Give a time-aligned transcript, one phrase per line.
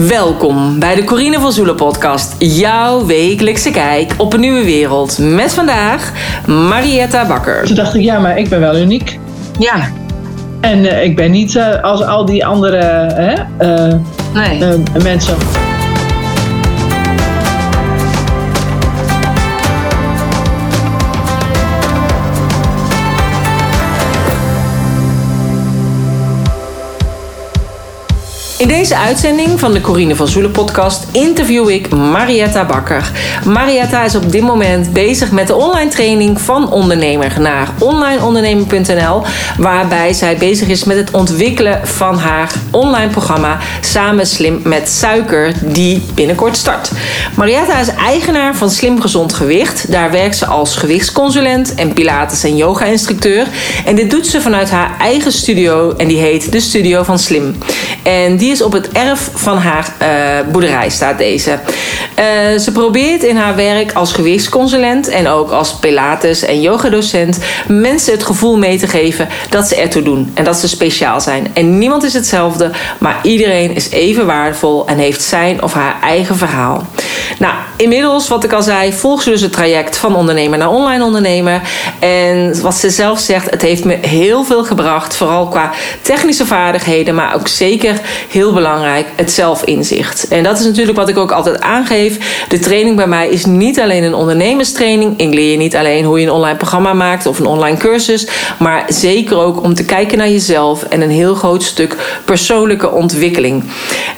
[0.00, 5.18] Welkom bij de Corine van Zoelen podcast, jouw wekelijkse kijk op een nieuwe wereld.
[5.18, 6.12] Met vandaag
[6.46, 7.64] Marietta Bakker.
[7.64, 9.18] Toen dacht ik, ja, maar ik ben wel uniek.
[9.58, 9.88] Ja.
[10.60, 13.14] En uh, ik ben niet uh, als al die andere
[13.60, 13.94] uh,
[14.34, 14.82] nee.
[15.02, 15.36] mensen.
[28.58, 33.10] In deze uitzending van de Corine van Zoelen podcast interview ik Marietta Bakker.
[33.44, 39.22] Marietta is op dit moment bezig met de online training van ondernemer naar onlineondernemer.nl,
[39.58, 45.52] waarbij zij bezig is met het ontwikkelen van haar online programma Samen Slim met Suiker,
[45.62, 46.90] die binnenkort start.
[47.36, 49.92] Marietta is eigenaar van Slim Gezond Gewicht.
[49.92, 53.46] Daar werkt ze als gewichtsconsulent en Pilates- en yoga-instructeur.
[53.84, 57.56] En dit doet ze vanuit haar eigen studio en die heet de Studio van Slim.
[58.02, 61.50] En is op het erf van haar uh, boerderij, staat deze.
[61.50, 68.12] Uh, ze probeert in haar werk als gewichtsconsulent en ook als Pilates- en yogadocent mensen
[68.12, 71.46] het gevoel mee te geven dat ze ertoe doen en dat ze speciaal zijn.
[71.54, 76.36] En niemand is hetzelfde, maar iedereen is even waardevol en heeft zijn of haar eigen
[76.36, 76.86] verhaal.
[77.38, 81.04] Nou, inmiddels, wat ik al zei, volgt ze dus het traject van ondernemer naar online
[81.04, 81.60] ondernemer.
[81.98, 85.70] En wat ze zelf zegt, het heeft me heel veel gebracht, vooral qua
[86.02, 90.28] technische vaardigheden, maar ook zeker heel belangrijk, het zelfinzicht.
[90.28, 92.44] En dat is natuurlijk wat ik ook altijd aangeef.
[92.48, 95.18] De training bij mij is niet alleen een ondernemerstraining.
[95.20, 98.28] Ik leer je niet alleen hoe je een online programma maakt of een online cursus,
[98.58, 103.64] maar zeker ook om te kijken naar jezelf en een heel groot stuk persoonlijke ontwikkeling.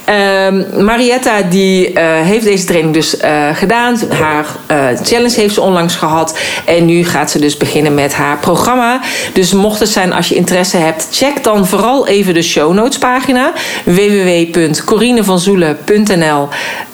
[0.08, 3.98] Uh, Marietta die uh, heeft deze training dus uh, gedaan.
[4.08, 6.38] Haar uh, challenge heeft ze onlangs gehad.
[6.64, 9.00] En nu gaat ze dus beginnen met haar programma.
[9.32, 12.98] Dus mocht het zijn als je interesse hebt, check dan vooral even de show notes
[12.98, 13.52] pagina
[13.84, 16.48] www.corinevanzoelen.nl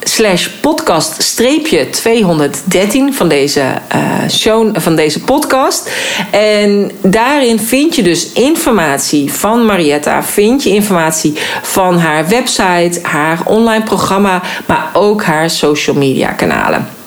[0.04, 3.62] slash podcast streepje 213 van deze,
[3.94, 5.91] uh, show, van deze podcast.
[6.30, 10.22] En daarin vind je dus informatie van Marietta.
[10.22, 16.01] Vind je informatie van haar website, haar online programma, maar ook haar social media
[16.36, 17.01] kanalen.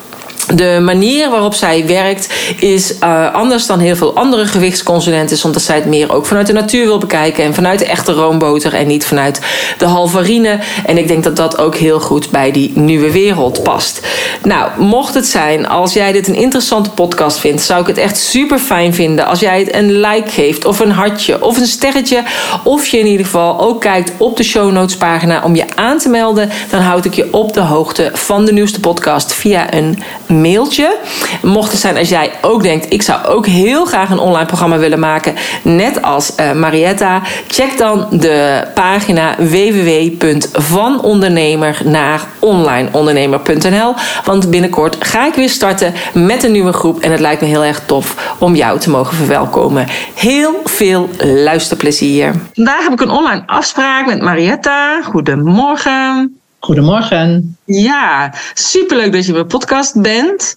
[0.54, 5.76] De manier waarop zij werkt is uh, anders dan heel veel andere gewichtsconsulenten, omdat zij
[5.76, 9.06] het meer ook vanuit de natuur wil bekijken en vanuit de echte roomboter en niet
[9.06, 9.42] vanuit
[9.78, 10.60] de halvarine.
[10.86, 14.08] En ik denk dat dat ook heel goed bij die nieuwe wereld past.
[14.44, 18.18] Nou, mocht het zijn, als jij dit een interessante podcast vindt, zou ik het echt
[18.18, 22.24] super fijn vinden als jij het een like geeft, of een hartje, of een sterretje,
[22.64, 25.98] of je in ieder geval ook kijkt op de show notes pagina om je aan
[25.98, 26.50] te melden.
[26.70, 30.00] Dan houd ik je op de hoogte van de nieuwste podcast via een
[30.42, 30.98] mailtje.
[31.42, 34.78] Mocht het zijn als jij ook denkt, ik zou ook heel graag een online programma
[34.78, 43.94] willen maken, net als uh, Marietta, check dan de pagina www.vanondernemer naar onlineondernemer.nl.
[44.26, 47.64] Want binnenkort ga ik weer starten met een nieuwe groep en het lijkt me heel
[47.64, 49.88] erg tof om jou te mogen verwelkomen.
[50.16, 52.34] Heel veel luisterplezier.
[52.54, 55.02] Vandaag heb ik een online afspraak met Marietta.
[55.02, 56.40] Goedemorgen.
[56.60, 57.58] Goedemorgen.
[57.66, 60.56] Ja, superleuk dat je bij podcast bent.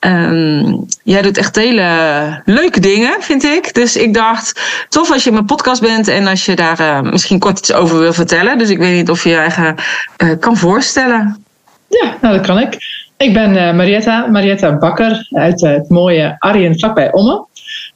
[0.00, 3.74] Um, jij doet echt hele leuke dingen, vind ik.
[3.74, 7.00] Dus ik dacht, tof als je in mijn podcast bent en als je daar uh,
[7.00, 8.58] misschien kort iets over wil vertellen.
[8.58, 9.74] Dus ik weet niet of je je eigen
[10.22, 11.44] uh, kan voorstellen.
[11.88, 12.76] Ja, nou dat kan ik.
[13.16, 17.46] Ik ben uh, Marietta, Marietta Bakker uit het mooie Arjen vlakbij Ommen.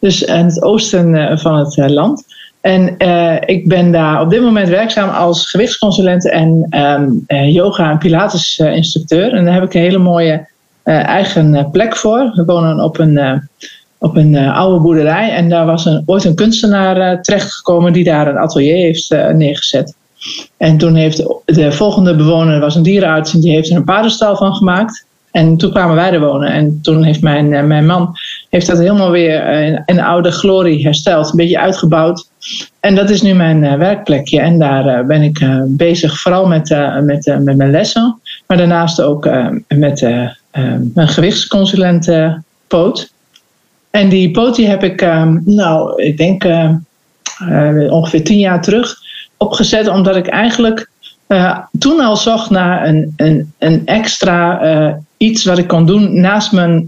[0.01, 2.25] Dus aan het oosten van het land.
[2.61, 7.91] En uh, ik ben daar op dit moment werkzaam als gewichtsconsulent en um, uh, yoga-
[7.91, 9.33] en pilates-instructeur.
[9.33, 10.47] En daar heb ik een hele mooie
[10.85, 12.33] uh, eigen plek voor.
[12.35, 13.49] We wonen op een,
[13.99, 18.39] op een oude boerderij en daar was een, ooit een kunstenaar terechtgekomen die daar een
[18.39, 19.95] atelier heeft neergezet.
[20.57, 23.85] En toen heeft de, de volgende bewoner, was een dierenarts, en die heeft er een
[23.85, 25.07] paardenstal van gemaakt.
[25.31, 26.53] En toen kwamen wij er wonen.
[26.53, 28.17] En toen heeft mijn, mijn man
[28.49, 29.47] heeft dat helemaal weer
[29.87, 31.31] in, oude glorie hersteld.
[31.31, 32.29] Een beetje uitgebouwd.
[32.81, 34.41] En dat is nu mijn uh, werkplekje.
[34.41, 36.69] En daar uh, ben ik uh, bezig vooral met,
[37.03, 38.21] met, met mijn lessen.
[38.47, 39.29] Maar daarnaast ook
[39.69, 40.01] met
[40.95, 42.13] mijn gewichtsconsulent
[42.67, 43.13] Poot.
[43.91, 45.01] En die Poot die heb ik,
[45.45, 46.45] nou, ik denk
[47.91, 48.97] ongeveer tien jaar terug
[49.37, 49.89] opgezet.
[49.89, 50.91] Omdat ik eigenlijk
[51.79, 54.61] toen al zocht naar een, een, een extra
[55.19, 56.87] iets wat ik kon doen naast mijn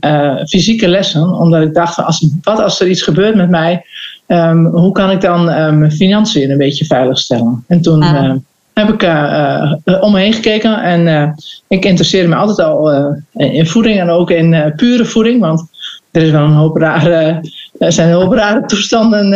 [0.49, 1.33] fysieke lessen.
[1.33, 3.85] Omdat ik dacht, als, wat als er iets gebeurt met mij
[4.31, 7.65] Um, hoe kan ik dan uh, mijn financiën een beetje veiligstellen?
[7.69, 8.33] En toen uh,
[8.73, 11.35] heb ik uh, om me heen gekeken en
[11.69, 12.91] ik interesseerde me altijd al
[13.33, 15.63] in voeding en ook in pure voeding, want
[16.11, 17.41] er is wel een hoop rare
[17.79, 19.31] er zijn heel rare toestanden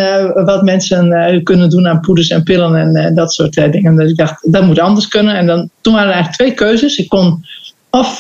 [0.44, 3.96] wat mensen kunnen doen aan poeders en pillen en dat soort dingen.
[3.96, 5.34] Dus ik dacht, dat moet anders kunnen.
[5.34, 6.96] En dan, toen waren er eigenlijk twee keuzes.
[6.96, 7.44] Ik kon
[7.94, 8.18] of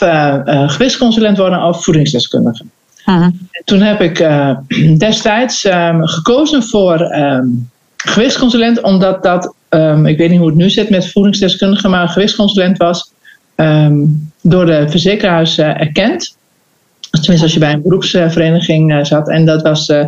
[0.66, 2.64] gewichtsconsulent worden of voedingsdeskundige.
[3.06, 3.30] Mhm.
[3.64, 4.28] Toen heb ik
[4.98, 7.46] destijds ehm, gekozen voor ehm,
[7.96, 12.08] gewichtsconsulent, omdat dat, ehm, ik weet niet hoe het nu zit met voedingsdeskundigen, maar een
[12.08, 13.12] gewichtsconsulent was
[14.40, 16.36] door de verzekeraars erkend.
[17.20, 19.28] Tenminste, als je bij een beroepsvereniging eh, zat.
[19.28, 20.06] En dat was eh,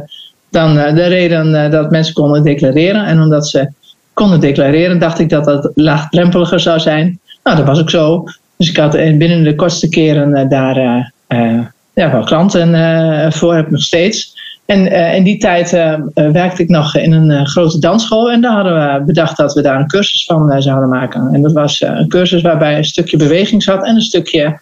[0.50, 3.04] dan eh, de reden dat mensen konden declareren.
[3.04, 3.70] En omdat ze
[4.12, 7.20] konden declareren, dacht ik dat dat laagdrempeliger zou zijn.
[7.42, 8.24] Nou, dat was ook zo.
[8.56, 11.12] Dus ik had binnen de kortste keren daar
[11.94, 14.34] ja, wel klanten voor, heb ik nog steeds.
[14.66, 15.70] En in die tijd
[16.14, 18.30] werkte ik nog in een grote dansschool.
[18.30, 21.28] En daar hadden we bedacht dat we daar een cursus van zouden maken.
[21.32, 24.60] En dat was een cursus waarbij een stukje beweging zat en een stukje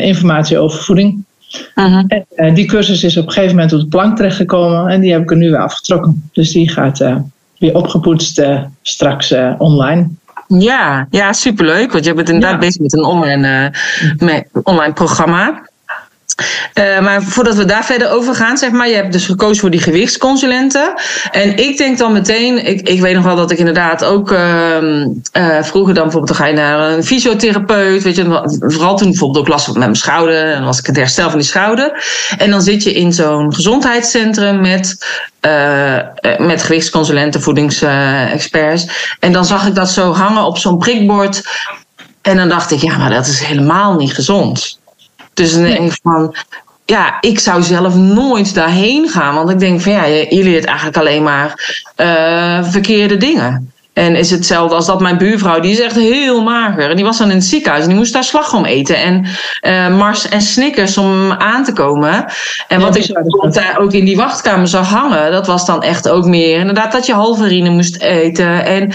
[0.00, 1.24] informatie over voeding.
[1.74, 2.06] Mhm.
[2.34, 5.22] En die cursus is op een gegeven moment op de plank terechtgekomen en die heb
[5.22, 6.30] ik er nu weer afgetrokken.
[6.32, 7.04] Dus die gaat
[7.58, 8.42] weer opgepoetst
[8.82, 10.08] straks online.
[10.58, 11.92] Ja, ja, superleuk.
[11.92, 12.66] Want je bent inderdaad ja.
[12.66, 13.72] bezig met een online,
[14.18, 15.69] met online programma.
[16.74, 19.70] Uh, maar voordat we daar verder over gaan, zeg maar, je hebt dus gekozen voor
[19.70, 20.94] die gewichtsconsulenten.
[21.30, 24.38] En ik denk dan meteen, ik, ik weet nog wel dat ik inderdaad ook uh,
[24.80, 29.48] uh, vroeger dan bijvoorbeeld, ga je naar een fysiotherapeut, weet je, vooral toen bijvoorbeeld ook
[29.48, 32.04] last had met mijn schouder, en dan was ik het herstel van die schouder.
[32.38, 35.06] En dan zit je in zo'n gezondheidscentrum met,
[35.40, 35.96] uh,
[36.38, 39.16] met gewichtsconsulenten, voedingsexperts.
[39.20, 41.42] en dan zag ik dat zo hangen op zo'n prikbord.
[42.22, 44.79] En dan dacht ik, ja, maar dat is helemaal niet gezond.
[45.34, 46.34] Dus dan denk ik van,
[46.84, 49.34] ja, ik zou zelf nooit daarheen gaan.
[49.34, 53.72] Want ik denk van ja, je, leert eigenlijk alleen maar uh, verkeerde dingen.
[53.92, 56.90] En is hetzelfde als dat mijn buurvrouw, die is echt heel mager.
[56.90, 58.96] En die was dan in het ziekenhuis en die moest daar slagroom eten.
[58.96, 59.26] En
[59.62, 62.24] uh, Mars en Snickers om aan te komen.
[62.68, 63.06] En wat ik
[63.52, 66.58] daar ook in die wachtkamer zag hangen, dat was dan echt ook meer.
[66.58, 68.64] Inderdaad, dat je halverine moest eten.
[68.64, 68.92] En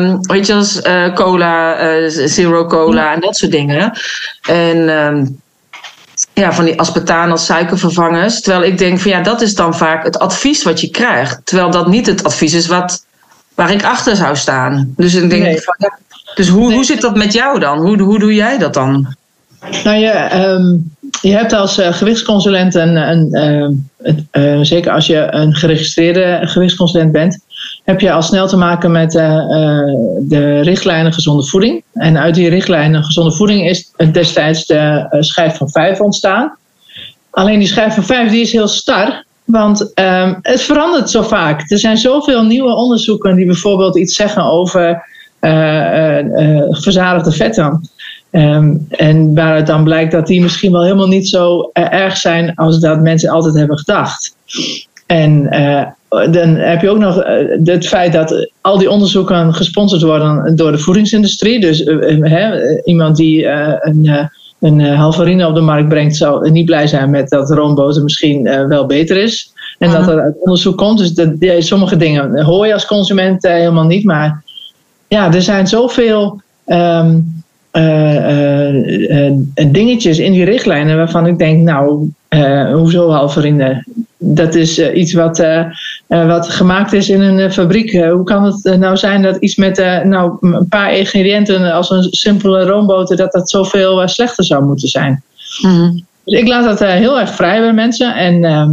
[0.00, 1.76] um, weet je, als uh, cola,
[2.08, 3.98] zero cola en dat soort dingen.
[4.42, 4.88] En...
[4.88, 5.42] Um,
[6.34, 8.40] ja, van die aspartaan als suikervervangers.
[8.40, 11.40] Terwijl ik denk van ja, dat is dan vaak het advies wat je krijgt.
[11.44, 13.06] Terwijl dat niet het advies is wat,
[13.54, 14.94] waar ik achter zou staan.
[14.96, 15.98] Dus ik denk van, ja,
[16.34, 17.78] dus hoe, hoe zit dat met jou dan?
[17.78, 19.14] Hoe, hoe doe jij dat dan?
[19.84, 23.88] Nou ja, um, je hebt als uh, gewichtsconsulent een, een
[24.32, 27.38] uh, zeker als je een geregistreerde gewichtsconsulent bent,
[27.84, 29.22] heb je al snel te maken met uh,
[30.20, 31.82] de richtlijnen gezonde voeding.
[31.92, 36.56] En uit die richtlijnen gezonde voeding is destijds de schijf van vijf ontstaan.
[37.30, 41.70] Alleen die schijf van vijf die is heel star, want um, het verandert zo vaak.
[41.70, 45.12] Er zijn zoveel nieuwe onderzoeken die bijvoorbeeld iets zeggen over
[46.70, 47.88] verzadigde vetten.
[48.30, 52.80] Um, en waaruit dan blijkt dat die misschien wel helemaal niet zo erg zijn als
[52.80, 54.36] dat mensen altijd hebben gedacht.
[55.06, 55.86] En uh,
[56.32, 57.26] dan heb je ook nog uh,
[57.64, 61.60] het feit dat al die onderzoeken gesponsord worden door de voedingsindustrie.
[61.60, 63.46] Dus uh, iemand die
[63.80, 64.28] een,
[64.60, 68.86] een halverine op de markt brengt, zou niet blij zijn met dat roomboter misschien wel
[68.86, 69.52] beter is.
[69.78, 70.98] En dat er uit onderzoek komt.
[70.98, 71.28] Dus dat,
[71.58, 74.04] sommige dingen hoor je als consument helemaal niet.
[74.04, 74.42] Maar
[75.08, 76.40] ja, er zijn zoveel.
[76.66, 77.42] Um,
[77.72, 79.32] uh,
[79.70, 82.10] dingetjes in die richtlijnen waarvan ik denk, nou,
[82.72, 83.84] hoezo halveriende?
[84.26, 85.46] Dat is iets wat,
[86.06, 87.92] wat gemaakt is in een fabriek.
[87.92, 92.64] hoe kan het nou zijn dat iets met nou, een paar ingrediënten als een simpele
[92.64, 95.22] roomboter, dat dat zoveel slechter zou moeten zijn?
[95.62, 95.92] Mhm.
[96.24, 98.14] Dus ik laat dat heel erg vrij bij mensen.
[98.14, 98.70] En, ehm,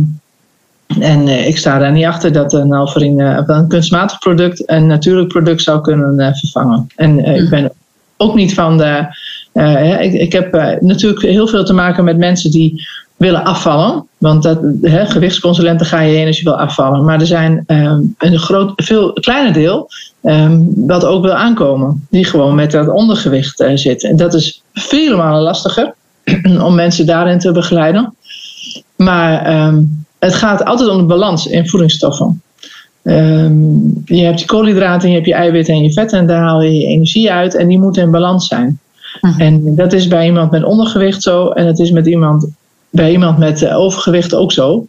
[0.99, 5.61] en ik sta daar niet achter dat een halverine, een kunstmatig product een natuurlijk product
[5.61, 6.87] zou kunnen vervangen.
[6.95, 7.49] En ik mhm.
[7.49, 7.71] ben
[8.21, 9.05] ook niet van de.
[9.53, 12.87] Uh, ik, ik, heb uh, natuurlijk heel veel te maken met mensen die
[13.21, 14.07] willen afvallen.
[14.17, 17.05] Want dat, gewichtsconsulenten ga je heen als je wil afvallen.
[17.05, 19.89] Maar er zijn um, een groot, veel kleiner deel
[20.23, 22.07] um, dat ook wil aankomen.
[22.09, 24.09] Die gewoon met dat ondergewicht uh, zitten.
[24.09, 25.93] En dat is vele malen lastiger
[26.67, 28.15] om mensen daarin te begeleiden.
[28.95, 32.41] Maar um, het gaat altijd om de balans in voedingsstoffen.
[34.05, 36.73] Je hebt je koolhydraten, je hebt je eiwitten en je vetten en daar haal je
[36.73, 38.79] je energie uit en die moeten in balans zijn.
[39.21, 39.41] Mhm.
[39.41, 42.47] En dat is bij iemand met ondergewicht zo en het is met iemand,
[42.91, 44.87] bij iemand met eh, overgewicht ook zo.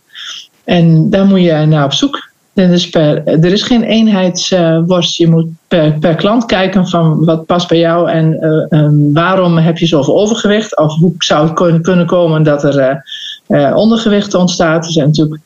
[0.64, 2.30] En daar moet je naar op zoek.
[2.52, 5.16] Dus per, er is geen eenheidsworst.
[5.16, 8.36] je moet per, per klant kijken van wat past bij jou en
[8.70, 10.76] uh, waarom heb je zoveel overgewicht.
[10.76, 13.02] Of hoe zou het kunnen komen dat er
[13.48, 14.84] uh, ondergewicht ontstaat.
[14.84, 15.40] Er zijn natuurlijk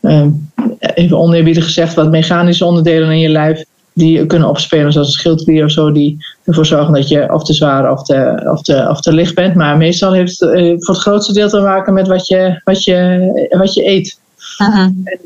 [0.00, 0.30] Ehm,
[0.78, 3.64] even oneerbiedig gezegd, wat mechanische onderdelen in je lijf
[3.98, 7.54] die kunnen opspelen, zoals een schildklier of zo, die ervoor zorgen dat je of te
[7.54, 9.54] zwaar of te, of te, of te licht bent.
[9.54, 12.84] Maar meestal heeft het eh, voor het grootste deel te maken met wat je, wat
[12.84, 14.18] je, wat je eet.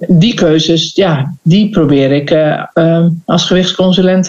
[0.08, 4.28] Die keuzes, ja, die probeer ik uh, als gewichtsconsulent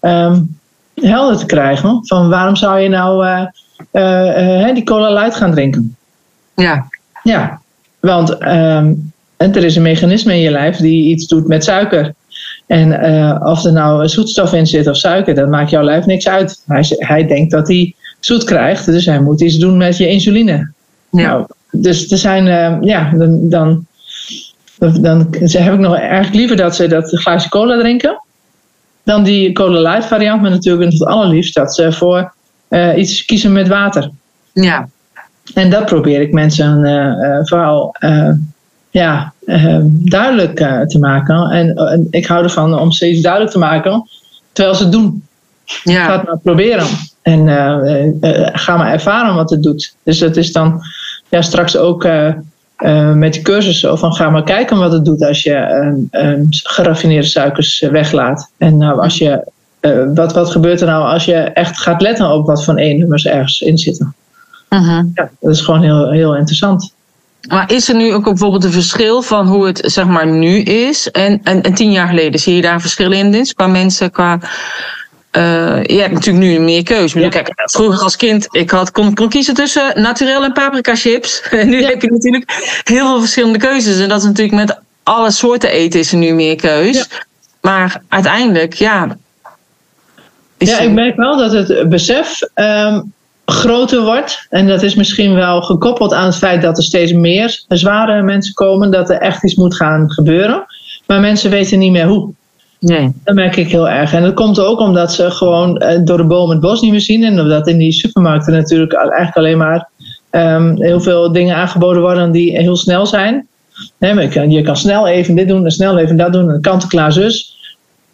[0.00, 0.58] um,
[0.94, 2.06] helder te krijgen.
[2.06, 3.26] Van waarom zou je nou
[3.92, 5.96] uh, die cola light gaan drinken?
[6.54, 6.88] Ja.
[7.22, 7.60] Ja,
[8.00, 12.14] want um, er is een mechanisme in je lijf die iets doet met suiker.
[12.66, 12.92] En
[13.42, 16.62] of er nou zoetstof in zit of suiker, dat maakt jouw lijf niks uit.
[16.66, 20.70] Hij, hij denkt dat hij zoet krijgt, dus hij moet iets doen met je insuline.
[21.10, 21.26] Ja.
[21.28, 22.44] Nou, dus er zijn,
[22.84, 23.86] ja, dan, dan,
[24.78, 28.22] dan heb ik nog erg liever dat ze dat glaasje cola drinken
[29.02, 30.42] dan die cola light variant.
[30.42, 32.32] Maar natuurlijk het allerliefst dat ze voor
[32.68, 34.10] uh, iets kiezen met water.
[34.52, 34.88] Ja.
[35.54, 36.82] En dat probeer ik mensen
[37.44, 37.96] vooral
[38.90, 39.33] ja,
[39.86, 41.50] duidelijk te maken.
[41.50, 44.08] En ik hou ervan om steeds duidelijk te maken
[44.52, 45.22] terwijl ze het doen.
[45.84, 46.04] Ja.
[46.04, 46.86] Ga het maar proberen.
[47.22, 47.48] En
[48.52, 49.94] ga maar ervaren wat het doet.
[50.02, 50.80] Dus dat is dan
[51.28, 52.06] ja, straks ook
[53.14, 57.80] met die cursussen van ga maar kijken wat het doet als je uh, geraffineerde suikers
[57.90, 58.50] weglaat.
[58.58, 62.30] En nou, als je, uh, wat, wat gebeurt er nou als je echt gaat letten
[62.30, 64.14] op wat van één nummers ergens in zitten?
[64.68, 65.04] -huh.
[65.14, 66.93] Ja, dat is gewoon heel, heel interessant.
[67.48, 71.10] Maar is er nu ook bijvoorbeeld een verschil van hoe het zeg maar nu is
[71.10, 72.40] en, en, en tien jaar geleden?
[72.40, 74.38] Zie je daar verschillen in dus, qua mensen, qua
[75.36, 77.20] uh, je hebt natuurlijk nu meer keuze.
[77.20, 77.28] Ja.
[77.28, 81.42] Kijk, vroeger als kind ik had, kon, kon kiezen tussen naturel en paprika chips.
[81.50, 84.00] En nu heb je natuurlijk heel veel verschillende keuzes.
[84.00, 87.08] En dat is natuurlijk met alle soorten eten is er nu meer keus.
[87.60, 89.16] Maar uiteindelijk, ja.
[90.58, 93.13] ja, ik merk wel dat het besef um,
[93.46, 94.46] groter wordt.
[94.50, 98.54] En dat is misschien wel gekoppeld aan het feit dat er steeds meer zware mensen
[98.54, 98.90] komen.
[98.90, 100.64] Dat er echt iets moet gaan gebeuren.
[101.06, 102.32] Maar mensen weten niet meer hoe.
[102.80, 103.12] Nee.
[103.24, 104.12] Dat merk ik heel erg.
[104.12, 107.00] En dat komt ook omdat ze gewoon eh, door de boom het bos niet meer
[107.00, 107.24] zien.
[107.24, 109.88] En omdat in die supermarkten natuurlijk eigenlijk alleen maar
[110.30, 113.46] um, heel veel dingen aangeboden worden die heel snel zijn.
[113.98, 116.60] Nee, je, kan, je kan snel even dit doen en snel even dat doen en
[116.60, 117.56] kant-en-klaar zus.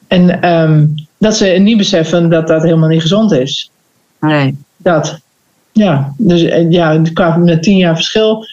[0.08, 3.70] En um, dat ze niet beseffen dat dat helemaal niet gezond is.
[4.20, 4.56] Nee.
[4.82, 5.18] Dat.
[5.72, 8.46] Ja, dus eh, ja, qua met tien jaar verschil.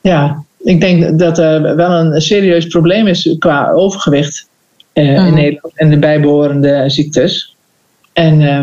[0.00, 4.48] Ja, ik denk dat er wel een serieus probleem is qua overgewicht
[4.94, 5.34] uh, in mhm.
[5.34, 7.56] Nederland en de bijbehorende ziektes.
[8.12, 8.58] En, uh,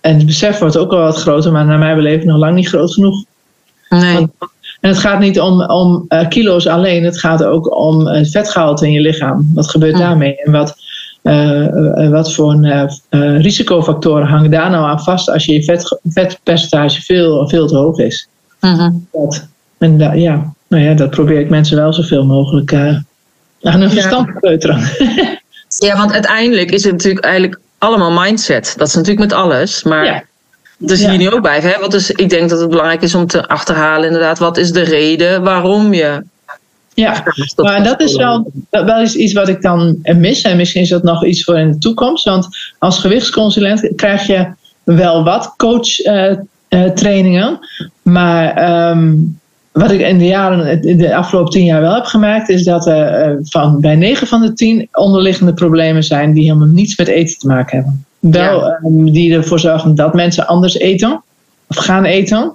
[0.00, 2.68] en het besef wordt ook wel wat groter, maar naar mijn beleving nog lang niet
[2.68, 3.24] groot genoeg.
[3.88, 4.16] Nee.
[4.80, 8.86] en het gaat niet om, om uh, kilo's alleen, het gaat ook om het vetgehalte
[8.86, 9.50] in je lichaam.
[9.54, 10.02] Wat gebeurt mhm.
[10.02, 10.36] daarmee?
[10.36, 10.76] En wat,
[12.10, 17.48] wat voor een, risicofactoren hangen daar nou aan vast als je, je vet, vetpercentage veel,
[17.48, 18.28] veel te hoog is?
[18.60, 19.48] Mm dat,
[19.78, 22.74] en da, ja, nou ja, dat probeer ik mensen wel zoveel mogelijk
[23.62, 24.80] aan een verstand te peuteren.
[25.78, 28.74] Ja, want uiteindelijk is het natuurlijk eigenlijk allemaal mindset.
[28.76, 29.82] Dat is natuurlijk met alles.
[29.82, 30.22] Maar ja.
[30.86, 31.60] er zie je nu ook bij.
[31.60, 31.78] Hè?
[31.80, 34.82] Wat is, ik denk dat het belangrijk is om te achterhalen, inderdaad, wat is de
[34.82, 36.22] reden waarom je.
[36.94, 37.22] Ja,
[37.56, 40.42] maar dat is wel, wel eens iets wat ik dan mis.
[40.42, 42.24] En misschien is dat nog iets voor in de toekomst.
[42.24, 44.46] Want als gewichtsconsulent krijg je
[44.82, 47.50] wel wat coachtrainingen.
[47.50, 49.40] Uh, uh, maar um,
[49.72, 52.86] wat ik in de, jaren, in de afgelopen tien jaar wel heb gemerkt, is dat
[52.86, 57.08] er eh, van, bij negen van de tien onderliggende problemen zijn die helemaal niets met
[57.08, 58.04] eten te maken hebben.
[58.18, 61.22] Wel ehm, die ervoor zorgen dat mensen anders eten
[61.66, 62.52] of gaan eten.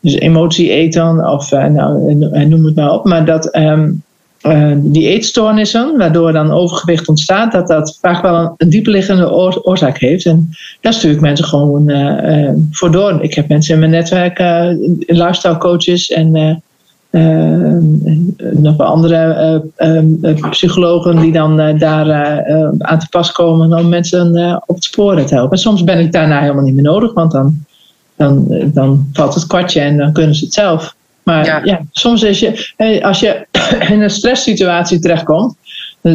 [0.00, 2.14] Dus emotie eten of uh, nou,
[2.46, 3.04] noem het maar op.
[3.04, 4.02] Maar dat um,
[4.76, 10.26] die eetstoornissen, waardoor dan overgewicht ontstaat, dat dat vaak wel een, diepliggende oorzaak heeft.
[10.26, 11.92] En daar stuur ik mensen gewoon
[12.70, 13.22] voor door.
[13.22, 14.38] Ik heb mensen in mijn netwerk,
[15.06, 16.62] lifestyle coaches en
[18.52, 19.62] nog wel andere
[20.50, 22.12] psychologen die dan daar
[22.78, 25.58] aan te pas komen om mensen op het sporen te helpen.
[25.58, 27.63] soms ben ik daarna helemaal niet meer nodig, want dan,
[28.16, 30.94] dan, dan valt het kwartje en dan kunnen ze het zelf.
[31.22, 31.80] Maar ja.
[31.92, 33.46] soms is je, als je
[33.92, 35.56] in een stresssituatie terechtkomt,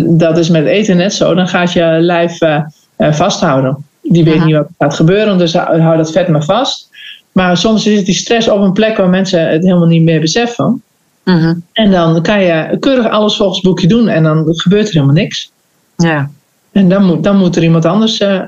[0.08, 2.64] dat is met eten net zo, dan gaat je lijf uh,
[2.98, 3.86] vasthouden.
[4.02, 6.90] Die weet niet wat gaat gebeuren, dus hou dat vet maar vast.
[7.32, 10.82] Maar soms is die stress op een plek waar mensen het helemaal niet meer beseffen.
[11.24, 15.14] Uh En dan kan je keurig alles volgens boekje doen en dan gebeurt er helemaal
[15.14, 15.52] niks.
[15.96, 16.30] Ja.
[16.72, 18.42] En dan moet, dan moet er iemand anders uh,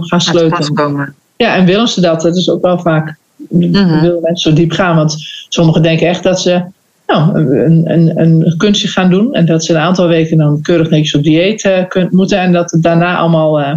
[0.00, 1.14] gaan sleutelen.
[1.36, 2.20] Ja, en willen ze dat?
[2.20, 3.16] Dat is ook wel vaak
[3.48, 4.00] -huh.
[4.00, 4.96] willen mensen zo diep gaan.
[4.96, 5.16] Want
[5.48, 6.62] sommigen denken echt dat ze
[7.06, 9.34] nou, een, een, een kunstje gaan doen.
[9.34, 12.38] En dat ze een aantal weken dan keurig netjes op dieet uh, moeten.
[12.38, 13.74] En dat het daarna allemaal, uh,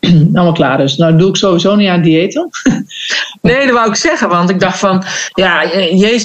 [0.34, 0.96] allemaal klaar is.
[0.96, 2.50] Nou, doe ik sowieso niet aan diëten.
[3.42, 4.28] nee, dat wou ik zeggen.
[4.28, 5.62] Want ik dacht van, ja,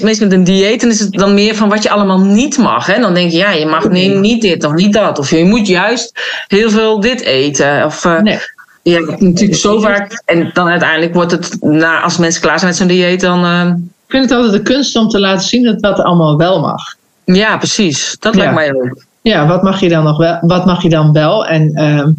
[0.02, 2.86] meestal met een dieet is het dan meer van wat je allemaal niet mag.
[2.86, 3.00] Hè?
[3.00, 5.20] Dan denk je, ja, je mag nee, niet dit of niet dat.
[5.20, 6.12] Of je moet juist
[6.48, 7.86] heel veel dit eten.
[7.86, 8.40] Of, uh, nee.
[8.84, 10.22] Ja, natuurlijk zo vaak.
[10.26, 11.58] En dan uiteindelijk wordt het,
[12.04, 13.46] als mensen klaar zijn met zo'n dieet, dan.
[13.46, 13.74] Uh...
[14.06, 16.96] Ik vind het altijd de kunst om te laten zien dat dat allemaal wel mag.
[17.24, 18.16] Ja, precies.
[18.20, 19.04] Dat lijkt mij ook.
[19.22, 20.38] Ja, wat mag je dan nog wel?
[20.42, 21.46] Wat mag je dan wel?
[21.46, 22.12] En ehm,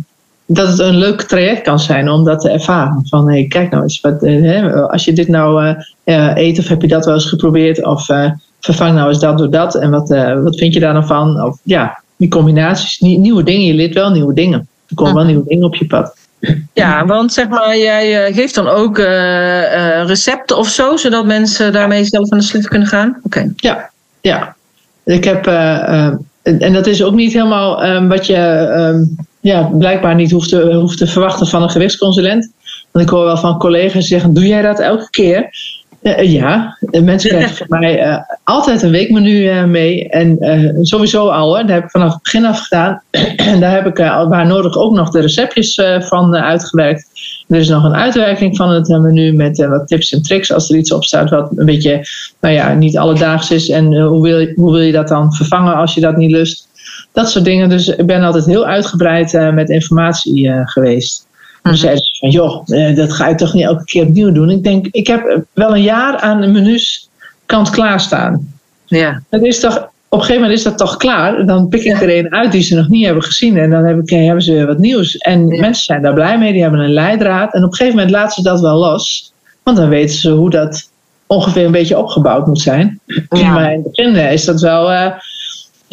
[0.47, 3.07] dat het een leuk traject kan zijn om dat te ervaren.
[3.09, 5.77] Van hey, kijk nou eens, wat, hè, als je dit nou
[6.35, 7.85] eet, of heb je dat wel eens geprobeerd?
[7.85, 8.07] Of
[8.61, 9.75] vervang nou eens dat door dat.
[9.75, 10.09] En wat,
[10.43, 11.43] wat vind je daar dan van?
[11.43, 13.67] Of ja, die combinaties, nieuwe dingen.
[13.67, 14.69] Je leert wel nieuwe dingen.
[14.89, 16.17] Er komen wel nieuwe dingen op je pad.
[16.73, 21.73] Ja, want zeg maar, jij eh, geeft dan ook uh, recepten of zo, zodat mensen
[21.73, 23.21] daarmee zelf aan de slag kunnen gaan?
[23.23, 23.53] Oké.
[23.57, 24.57] Ja, ja.
[25.05, 25.47] Ik heb,
[26.43, 28.37] en dat is ook niet helemaal um, wat je
[28.77, 32.53] um, ja, blijkbaar niet hoeft te, hoeft te verwachten van een gewichtsconsulent.
[32.91, 35.49] Want ik hoor wel van collega's zeggen: Doe jij dat elke keer?
[36.03, 40.09] Uh, ja, mensen krijgen van mij uh, altijd een weekmenu uh, mee.
[40.09, 40.39] En
[40.83, 43.03] sowieso al, hè, daar heb ik vanaf het begin af gedaan.
[43.37, 43.97] en daar heb ik
[44.29, 47.07] waar nodig ook nog de receptjes van uitgewerkt.
[47.49, 50.77] Er is nog een uitwerking van het menu met wat tips en tricks als er
[50.77, 52.07] iets op staat wat een beetje,
[52.41, 53.69] nou ja, niet alledaags is.
[53.69, 56.69] En hoe, wil, hoe wil je dat dan vervangen als je dat niet lust?
[57.13, 57.69] Dat soort dingen.
[57.69, 61.27] Dus ik ben altijd heel uitgebreid met informatie geweest.
[61.63, 64.51] Dan zeiden ze van, joh, eh, dat ga ik toch niet elke keer opnieuw doen.
[64.51, 67.09] Ik denk, ik heb wel een jaar aan de menus
[67.47, 68.53] kant klaarstaan.
[68.87, 69.23] Ja.
[69.29, 71.47] Dat is toch, op een gegeven moment is dat toch klaar.
[71.47, 73.57] Dan pik ik er een uit die ze nog niet hebben gezien.
[73.57, 75.17] En dan heb ik, eh, hebben ze weer wat nieuws.
[75.17, 76.53] En mensen zijn daar blij mee.
[76.53, 77.55] Die hebben een leidraad.
[77.55, 79.33] En op een gegeven moment laten ze dat wel los.
[79.63, 80.91] Want dan weten ze hoe dat
[81.27, 83.01] ongeveer een beetje opgebouwd moet zijn.
[83.29, 83.53] Ja.
[83.53, 84.91] Maar in het begin eh, is dat wel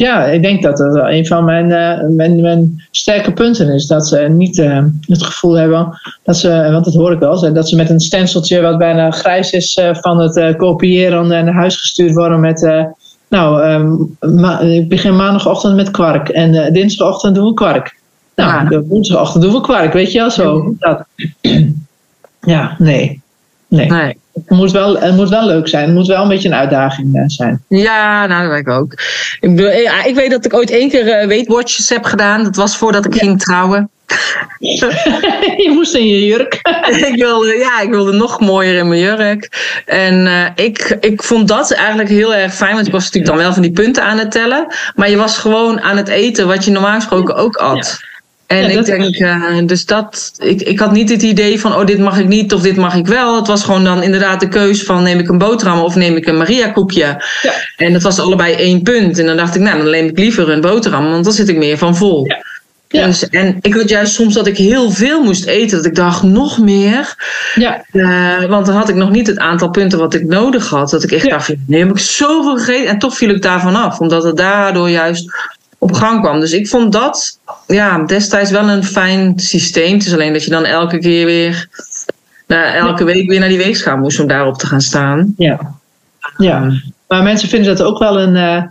[0.00, 3.86] ja, ik denk dat dat een van mijn, uh, mijn, mijn, sterke punten is.
[3.86, 7.68] Dat ze niet uh, het gevoel hebben dat ze, want dat hoor ik wel, dat
[7.68, 12.14] ze met een stenciltje wat bijna grijs is uh, van het kopiëren naar huis gestuurd
[12.14, 12.88] worden met.
[13.28, 14.16] nou, um,
[14.60, 17.98] ik begin maandagochtend met kwark en dinsdagochtend doen we kwark.
[18.36, 18.82] Nou, ja.
[18.82, 20.74] woensdagochtend doen we kwark, weet je wel zo.
[20.78, 21.04] Dat.
[22.54, 23.22] ja, nee.
[23.68, 23.90] Nee.
[23.90, 24.16] nee.
[24.50, 25.84] Het, moet wel, het moet wel leuk zijn.
[25.84, 27.62] Het moet wel een beetje een uitdaging uh, zijn.
[27.68, 28.92] Ja, nou, dat weet ik ook.
[29.40, 32.44] Ik, bedoel, ja, ik weet dat ik ooit één keer uh, heb gedaan.
[32.44, 33.90] Dat was voordat ik ging trouwen.
[35.64, 36.54] je moest in je jurk.
[37.10, 39.48] ik wilde, ja, ik wilde nog mooier in mijn jurk.
[39.86, 42.74] En uh, ik, ik vond dat eigenlijk heel erg fijn.
[42.74, 44.66] Want ik was natuurlijk dan wel van die punten aan het tellen.
[44.94, 47.98] Maar je was gewoon aan het eten wat je normaal gesproken ook at.
[48.00, 48.08] Ja.
[48.50, 51.98] En ik denk, uh, dus dat, ik, ik had niet het idee van, oh, dit
[51.98, 53.36] mag ik niet of dit mag ik wel.
[53.36, 56.26] Het was gewoon dan inderdaad de keus van, neem ik een boterham of neem ik
[56.26, 57.22] een Maria-koekje.
[57.42, 57.52] Ja.
[57.76, 59.18] En dat was allebei één punt.
[59.18, 61.56] En dan dacht ik, nou, dan neem ik liever een boterham, want dan zit ik
[61.56, 62.26] meer van vol.
[62.26, 62.44] Ja.
[62.88, 63.06] Ja.
[63.06, 66.22] Dus, en ik had juist soms dat ik heel veel moest eten, dat ik dacht,
[66.22, 67.14] nog meer.
[67.54, 67.84] Ja.
[67.92, 70.90] Uh, want dan had ik nog niet het aantal punten wat ik nodig had.
[70.90, 72.88] Dat ik echt dacht, nee, heb ik zoveel gegeten.
[72.88, 75.30] En toch viel ik daarvan af, omdat het daardoor juist
[75.80, 76.40] op gang kwam.
[76.40, 79.92] Dus ik vond dat ja, destijds wel een fijn systeem.
[79.92, 81.68] Het is alleen dat je dan elke keer weer,
[82.46, 85.34] nou, elke week weer naar die weegschaal moest om daarop te gaan staan.
[85.36, 85.74] Ja,
[86.36, 86.72] ja.
[87.08, 88.62] maar mensen vinden dat ook wel een, uh,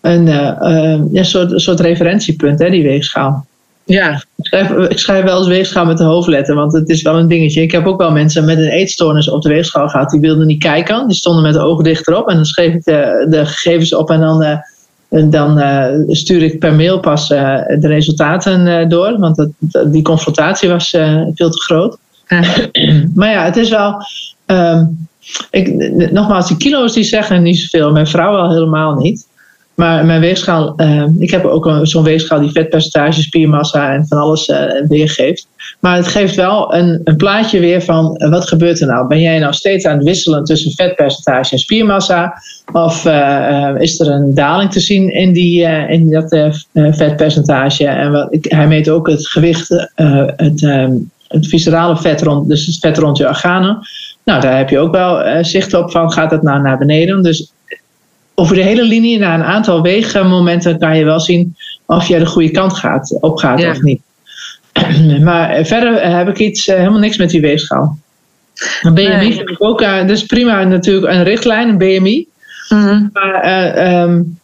[0.00, 3.46] een uh, ja, soort, soort referentiepunt, hè, die weegschaal.
[3.84, 4.24] Ja.
[4.36, 7.28] Ik schrijf, ik schrijf wel eens weegschaal met de hoofdletter, want het is wel een
[7.28, 7.62] dingetje.
[7.62, 10.10] Ik heb ook wel mensen met een eetstoornis op de weegschaal gehad.
[10.10, 11.08] Die wilden niet kijken.
[11.08, 12.28] Die stonden met de ogen dichterop.
[12.28, 14.62] En dan schreef ik de, de gegevens op en dan
[15.08, 20.02] dan uh, stuur ik per mail pas uh, de resultaten uh, door, want dat, die
[20.02, 20.88] confrontatie was
[21.34, 21.98] veel te groot.
[23.14, 23.94] maar ja, het is wel.
[24.46, 25.08] Um,
[25.50, 25.74] ik,
[26.12, 27.92] nogmaals, die kilo's die zeggen niet zoveel.
[27.92, 29.26] Mijn vrouw al helemaal niet.
[29.76, 34.48] Maar mijn weegschaal, uh, ik heb ook zo'n weegschaal die vetpercentage, spiermassa en van alles
[34.48, 34.58] uh,
[34.88, 35.48] weergeeft.
[35.80, 39.06] Maar het geeft wel een, een plaatje weer van uh, wat gebeurt er nou?
[39.06, 42.42] Ben jij nou steeds aan het wisselen tussen vetpercentage en spiermassa?
[42.72, 43.06] Of
[43.78, 47.86] is er een daling te zien in, die, in dat vetpercentage?
[47.86, 49.88] En wat, hij meet ook het gewicht,
[50.36, 50.60] het,
[51.28, 53.78] het viscerale vet rond, dus het vet rond je organen.
[54.24, 57.22] Nou, daar heb je ook wel zicht op van gaat het nou naar beneden?
[57.22, 57.50] Dus
[58.38, 62.26] over de hele linie, na een aantal weegmomenten, kan je wel zien of je de
[62.26, 64.00] goede kant gaat, opgaat of niet.
[65.20, 67.98] Maar verder heb ik iets, eh, helemaal niks met die weegschaal.
[68.82, 72.26] Een BMI vind ik ook, uh, dat is prima natuurlijk een richtlijn, een BMI.
[72.68, 73.06] Mhm.
[73.12, 74.38] Maar uh, um,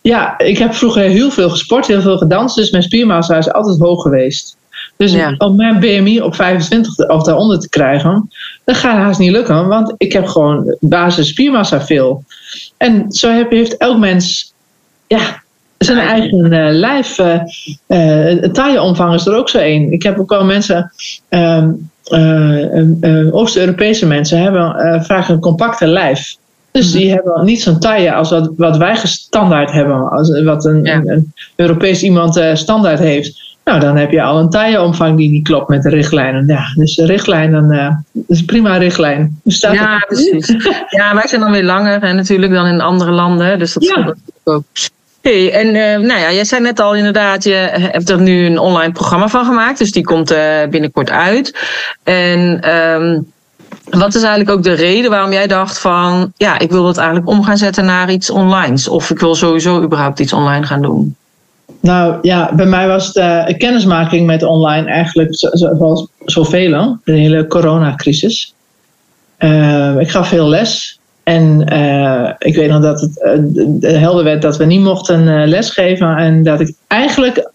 [0.00, 3.78] ja, ik heb vroeger heel veel gesport, heel veel gedanst, dus mijn spiermassa is altijd
[3.78, 4.56] hoog geweest.
[4.96, 8.30] Dus om mijn BMI op 25 of daaronder te krijgen,
[8.64, 12.24] dat gaat haast niet lukken, want ik heb gewoon basis spiermassa veel.
[12.76, 14.52] En zo heeft elk mens
[15.06, 15.42] ja,
[15.78, 17.18] zijn eigen uh, lijf.
[17.18, 17.40] Uh,
[17.86, 19.92] uh, tailleomvang is er ook zo één.
[19.92, 20.92] Ik heb ook wel mensen,
[21.28, 21.70] ehm,
[23.30, 26.36] Oost-Europese mensen, hebben vaak een compacte lijf.
[26.70, 27.14] Dus die mhm.
[27.14, 32.02] hebben niet zo'n taille als wat, wat wij standaard hebben, als wat een, een Europees
[32.02, 33.43] iemand standaard heeft.
[33.64, 36.46] Nou, dan heb je al een tailleomvang die niet klopt met de richtlijnen.
[36.46, 39.40] Ja, dus de richtlijnen, uh, is een prima richtlijn.
[39.44, 40.56] ja, precies.
[40.98, 43.58] ja, wij zijn dan weer langer natuurlijk dan in andere landen.
[43.58, 44.14] Dus dat ja.
[44.44, 44.64] ook.
[45.20, 48.58] Hey, en uh, nou ja, jij zei net al inderdaad, je hebt er nu een
[48.58, 49.78] online programma van gemaakt.
[49.78, 51.58] Dus die komt uh, binnenkort uit.
[52.02, 53.32] En um,
[53.90, 56.32] wat is eigenlijk ook de reden waarom jij dacht van...
[56.36, 58.90] ja, ik wil het eigenlijk om gaan zetten naar iets online.
[58.90, 61.16] Of ik wil sowieso überhaupt iets online gaan doen?
[61.80, 67.46] Nou ja, bij mij was het uh, kennismaking met online eigenlijk zoals zoveel, de hele
[67.46, 68.54] coronacrisis.
[69.38, 70.98] Uh, ik gaf veel les.
[71.22, 73.20] En uh, ik weet nog dat het
[73.80, 76.16] helder werd dat we niet mochten lesgeven.
[76.16, 77.50] En dat ik eigenlijk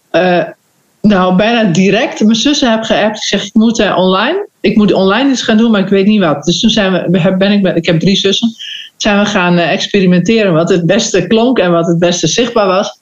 [1.00, 3.16] nou, bijna direct mijn zussen heb geappt.
[3.16, 4.48] Ik zeg, ik moet online.
[4.60, 6.44] Ik moet online iets gaan doen, maar ik weet niet wat.
[6.44, 8.54] Dus toen zijn we, ben ik, ik heb drie zussen.
[8.96, 12.98] Zijn we gaan experimenteren wat het beste klonk en wat het beste zichtbaar was.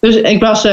[0.00, 0.72] Dus ik was, uh,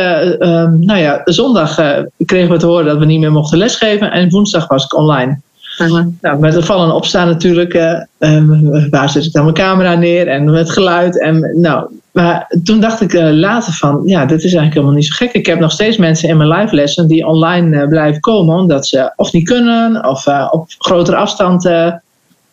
[0.69, 4.11] nou ja, zondag uh, kregen we te horen dat we niet meer mochten lesgeven.
[4.11, 5.39] En woensdag was ik online.
[5.81, 6.05] Uh-huh.
[6.21, 7.73] Nou, met het vallen en opstaan natuurlijk.
[8.19, 11.21] Um, waar zet ik dan mijn camera neer en met geluid.
[11.21, 15.15] En, nou, maar toen dacht ik later van, ja, dit is eigenlijk helemaal niet zo
[15.15, 15.31] gek.
[15.33, 18.55] Ik heb nog steeds mensen in mijn live lessen die online blijven komen.
[18.55, 21.69] Omdat ze of niet kunnen of op grotere afstand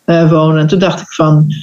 [0.05, 0.57] wonen.
[0.57, 1.53] En toen dacht ik van,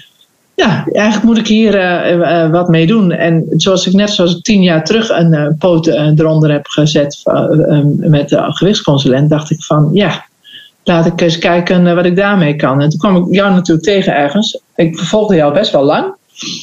[0.59, 3.13] ja, eigenlijk moet ik hier uh, uh, wat mee doen.
[3.13, 7.23] En zoals ik net zoals ik tien jaar terug een uh, poot eronder heb gezet
[7.97, 10.25] met de gewichtsconsulent, dacht ik van ja,
[10.85, 12.81] laat ik eens kijken wat ik daarmee kan.
[12.81, 14.61] En toen kwam ik jou natuurlijk tegen ergens.
[14.75, 16.15] Ik vervolgde jou best wel lang.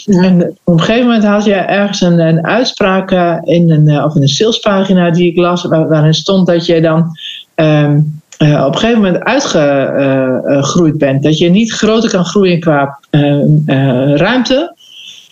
[0.06, 3.12] En op een gegeven moment had je ergens een, een uitspraak
[3.44, 7.12] in een, of in een salespagina die ik las, waarin stond dat je dan
[7.56, 11.24] um, uh, op een gegeven moment uitgegroeid bent.
[11.24, 13.22] Dat je niet groter kan groeien qua uh,
[13.66, 14.76] uh, ruimte.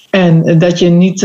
[0.10, 1.22] En dat je niet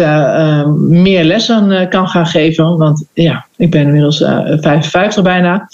[0.76, 2.76] meer lessen kan gaan geven.
[2.76, 5.68] Want ja, ik ben inmiddels 55 bijna.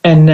[0.00, 0.26] En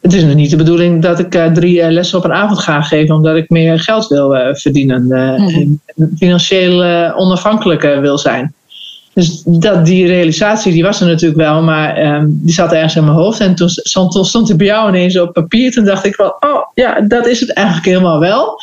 [0.00, 3.14] het is nog niet de bedoeling dat ik drie lessen op een avond ga geven.
[3.14, 5.06] Omdat ik meer geld wil verdienen.
[5.06, 5.80] Mm
[6.18, 6.82] Financieel
[7.14, 8.54] onafhankelijk wil zijn.
[9.18, 13.04] Dus dat, die realisatie die was er natuurlijk wel, maar um, die zat ergens in
[13.04, 13.40] mijn hoofd.
[13.40, 15.72] En toen stond, toen stond bij jou ineens op papier.
[15.72, 18.60] Toen dacht ik van, oh ja, dat is het eigenlijk helemaal wel.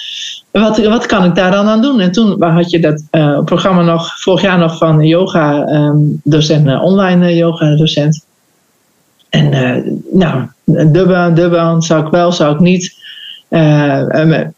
[0.52, 2.00] Wat, wat kan ik daar dan aan doen?
[2.00, 6.68] En toen had je dat uh, programma nog, vorig jaar nog van yoga um, docent,
[6.68, 8.26] uh, online uh, yoga docent.
[9.30, 9.50] En
[10.12, 10.44] nou,
[10.91, 12.96] dubbel, dubbel, zou ik wel, zou ik niet.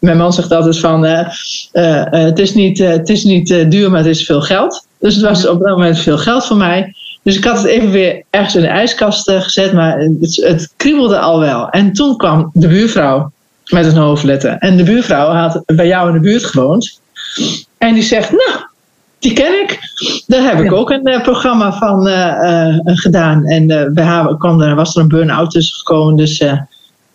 [0.00, 4.24] mijn man zegt altijd van, het is niet, het is niet duur, maar het is
[4.24, 4.86] veel geld.
[4.98, 6.94] Dus het was op dat moment veel geld voor mij.
[7.22, 10.72] Dus ik had het even weer ergens in de ijskast eh, gezet, maar het, het
[10.76, 11.68] kriebelde al wel.
[11.70, 13.32] En toen kwam de buurvrouw
[13.66, 14.56] met een hoofdletter.
[14.58, 17.00] En de buurvrouw had bij jou in de buurt gewoond.
[17.78, 18.60] En die zegt, nou,
[19.18, 19.78] die ken ik.
[20.26, 23.44] Daar heb ik ook een uh, programma van uh, uh, gedaan.
[23.44, 26.16] En bij haar kwam er, was er een burn-out tussen gekomen.
[26.16, 26.44] Dus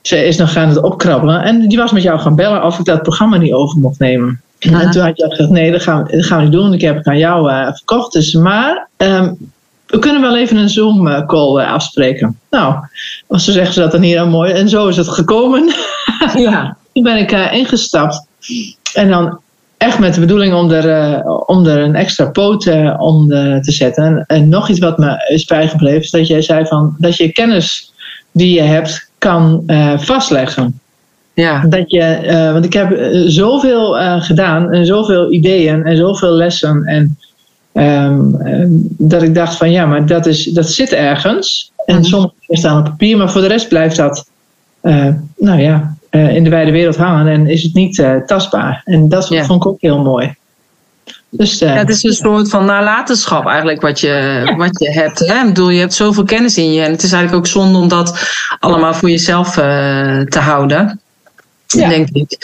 [0.01, 1.43] ze is nog gaan het opkrabbelen.
[1.43, 4.41] En die was met jou gaan bellen of ik dat programma niet over mocht nemen.
[4.71, 6.73] En toen had je gezegd, nee, dat gaan, we, dat gaan we niet doen.
[6.73, 8.13] Ik heb het aan jou uh, verkocht.
[8.13, 9.37] Dus, maar um,
[9.85, 12.39] we kunnen wel even een Zoom-call uh, afspreken.
[12.49, 12.75] Nou,
[13.29, 14.51] ze zeggen ze dat dan hier al mooi.
[14.51, 15.73] En zo is het gekomen.
[16.35, 18.27] ja, toen ben ik uh, ingestapt.
[18.93, 19.39] En dan
[19.77, 23.27] echt met de bedoeling om er, om er een extra poot om
[23.61, 24.03] te zetten.
[24.03, 27.31] En, en, nog iets wat me is bijgebleven, is dat jij zei van dat je
[27.31, 27.91] kennis
[28.31, 29.63] die je hebt kan
[29.97, 30.81] vastleggen.
[31.33, 31.65] Ja.
[31.65, 36.31] Dat je, uh, want ik heb eh, zoveel uh, gedaan en zoveel ideeën en zoveel
[36.31, 36.83] lessen.
[36.85, 37.17] En
[38.05, 38.37] um,
[38.97, 41.71] dat ik dacht van ja, maar dat, is, dat zit ergens.
[41.85, 44.25] En mm sommige dingen staan op papier, maar voor de rest blijft dat
[45.37, 48.81] nou ja, in de wijde wereld hangen en is het niet tastbaar.
[48.85, 50.35] En dat vond ik ook heel mooi.
[51.29, 55.19] Dus, ja, het is een soort van nalatenschap eigenlijk wat je, wat je hebt.
[55.19, 55.39] Hè?
[55.39, 56.81] Ik bedoel, je hebt zoveel kennis in je.
[56.81, 58.19] En het is eigenlijk ook zonde om dat
[58.59, 59.51] allemaal voor jezelf
[60.29, 61.01] te houden
[61.81, 61.89] ja.
[61.89, 62.37] denk ik.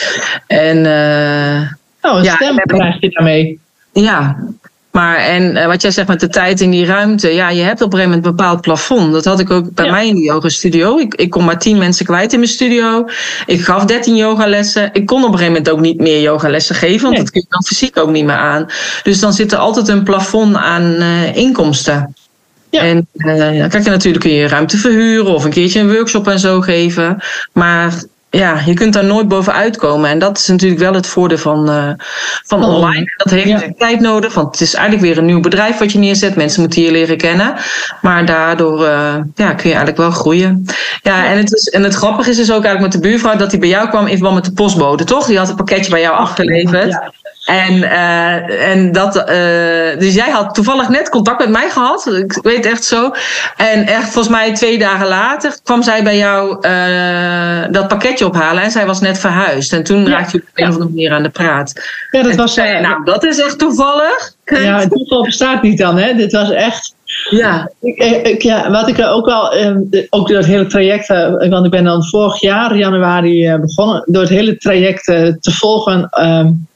[0.47, 3.59] En, uh, oh, een ja, stem krijg je daarmee.
[3.93, 4.37] Ja,
[4.91, 7.81] maar en uh, wat jij zegt met de tijd in die ruimte, ja, je hebt
[7.81, 9.13] op een gegeven moment een bepaald plafond.
[9.13, 10.97] Dat had ik ook bij mij in de yoga studio.
[10.97, 13.05] Ik, ik kon maar tien mensen kwijt in mijn studio.
[13.45, 14.89] Ik gaf dertien yogalessen.
[14.93, 17.23] Ik kon op een gegeven moment ook niet meer yogalessen geven, want nee.
[17.23, 18.65] dat kun je dan fysiek ook niet meer aan.
[19.03, 22.15] Dus dan zit er altijd een plafond aan uh, inkomsten.
[22.69, 22.81] Ja.
[22.81, 23.35] En uh,
[23.69, 27.17] kijk je natuurlijk kun je ruimte verhuren of een keertje een workshop en zo geven.
[27.53, 30.09] Maar ja, je kunt daar nooit bovenuit komen.
[30.09, 31.89] En dat is natuurlijk wel het voordeel van, uh,
[32.45, 33.13] van online.
[33.17, 33.73] Dat heeft ja.
[33.77, 36.35] tijd nodig, want het is eigenlijk weer een nieuw bedrijf wat je neerzet.
[36.35, 37.53] Mensen moeten je leren kennen.
[38.01, 40.65] Maar daardoor uh, ja, kun je eigenlijk wel groeien.
[41.01, 43.51] Ja, en het, is, en het grappige is dus ook eigenlijk met de buurvrouw dat
[43.51, 45.25] hij bij jou kwam in verband met de postbode, toch?
[45.25, 46.91] Die had een pakketje bij jou afgeleverd.
[46.91, 47.13] Ja.
[47.49, 49.23] En, uh, en dat, uh,
[49.99, 52.07] dus jij had toevallig net contact met mij gehad.
[52.07, 53.11] Ik weet echt zo.
[53.57, 58.63] En echt volgens mij twee dagen later kwam zij bij jou uh, dat pakketje ophalen.
[58.63, 59.73] En zij was net verhuisd.
[59.73, 60.09] En toen ja.
[60.09, 61.73] raakte je op een of andere manier aan de praat.
[62.11, 62.53] Ja, dat was.
[62.53, 64.33] Zei, nou, dat is echt toevallig.
[64.45, 66.13] Ja, toeval bestaat niet dan, hè?
[66.13, 66.93] Dit was echt.
[67.29, 67.69] Ja.
[67.81, 69.53] Ik, ik, ja, wat ik ook al,
[70.09, 71.07] ook door het hele traject,
[71.49, 76.09] want ik ben dan vorig jaar, januari, begonnen, door het hele traject te volgen.
[76.21, 76.67] Um,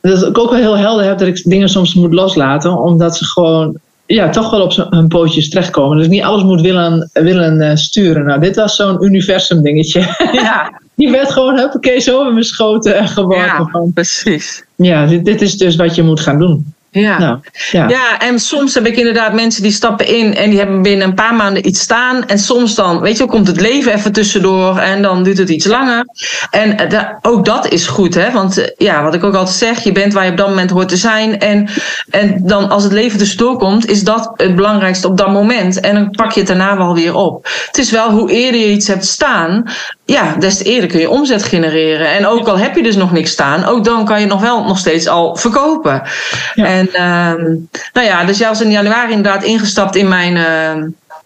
[0.00, 3.24] dat ik ook wel heel helder heb dat ik dingen soms moet loslaten, omdat ze
[3.24, 5.96] gewoon ja, toch wel op hun pootjes terechtkomen.
[5.96, 8.24] Dus niet alles moet willen, willen sturen.
[8.24, 10.00] Nou, dit was zo'n universum dingetje.
[10.32, 10.80] Ja.
[10.94, 13.68] Die werd gewoon, huppakee, zo in mijn schoten geworpen.
[13.72, 14.64] Ja, precies.
[14.76, 16.74] Ja, dit, dit is dus wat je moet gaan doen.
[16.90, 17.18] Ja.
[17.18, 17.38] Nou,
[17.70, 17.88] ja.
[17.88, 21.14] ja, en soms heb ik inderdaad mensen die stappen in en die hebben binnen een
[21.14, 22.26] paar maanden iets staan.
[22.26, 25.66] En soms dan, weet je, komt het leven even tussendoor en dan duurt het iets
[25.66, 26.04] langer.
[26.50, 28.32] En da, ook dat is goed, hè?
[28.32, 30.88] Want ja, wat ik ook altijd zeg, je bent waar je op dat moment hoort
[30.88, 31.38] te zijn.
[31.38, 31.68] En,
[32.10, 35.80] en dan als het leven tussendoor komt, is dat het belangrijkste op dat moment.
[35.80, 37.48] En dan pak je het daarna wel weer op.
[37.66, 39.64] Het is wel hoe eerder je iets hebt staan,
[40.10, 42.08] ja, des te eerder kun je omzet genereren.
[42.12, 44.64] En ook al heb je dus nog niks staan, ook dan kan je nog wel
[44.64, 46.02] nog steeds al verkopen.
[46.54, 46.64] Ja.
[46.64, 50.84] En um, nou ja, dus jij was in januari inderdaad ingestapt in mijn, uh,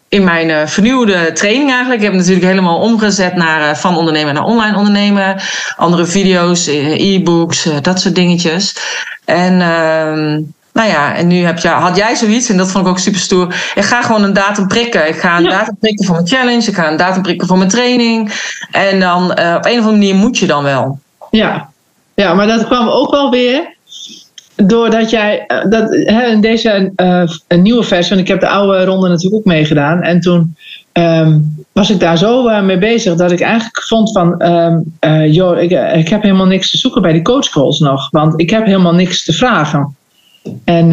[0.09, 2.01] in mijn uh, vernieuwde training eigenlijk.
[2.01, 5.41] Ik heb het natuurlijk helemaal omgezet naar uh, van ondernemer naar online ondernemen.
[5.77, 8.77] Andere video's, e-books, dat soort dingetjes.
[9.25, 12.91] En um, nou ja, en nu heb je, had jij zoiets, en dat vond ik
[12.91, 13.73] ook super stoer.
[13.75, 15.09] Ik ga gewoon een datum prikken.
[15.09, 15.51] Ik ga een Ja.
[15.51, 16.69] datum prikken voor mijn challenge.
[16.69, 18.33] Ik ga een datum prikken voor mijn training.
[18.71, 20.99] En dan op een of andere manier moet je dan wel.
[21.31, 21.69] Ja.
[22.15, 23.75] ja, maar dat kwam ook wel weer
[24.57, 28.49] doordat jij, uh, dat, hè, in deze uh, een nieuwe versie, want ik heb de
[28.49, 30.03] oude ronde natuurlijk ook meegedaan.
[30.03, 30.57] En toen
[30.93, 34.93] um, was ik daar zo uh, mee bezig dat ik eigenlijk vond van, um,
[35.31, 38.11] joh, ik, ik heb helemaal niks te zoeken bij die coachcalls nog.
[38.11, 39.97] Want ik heb helemaal niks te vragen.
[40.65, 40.91] En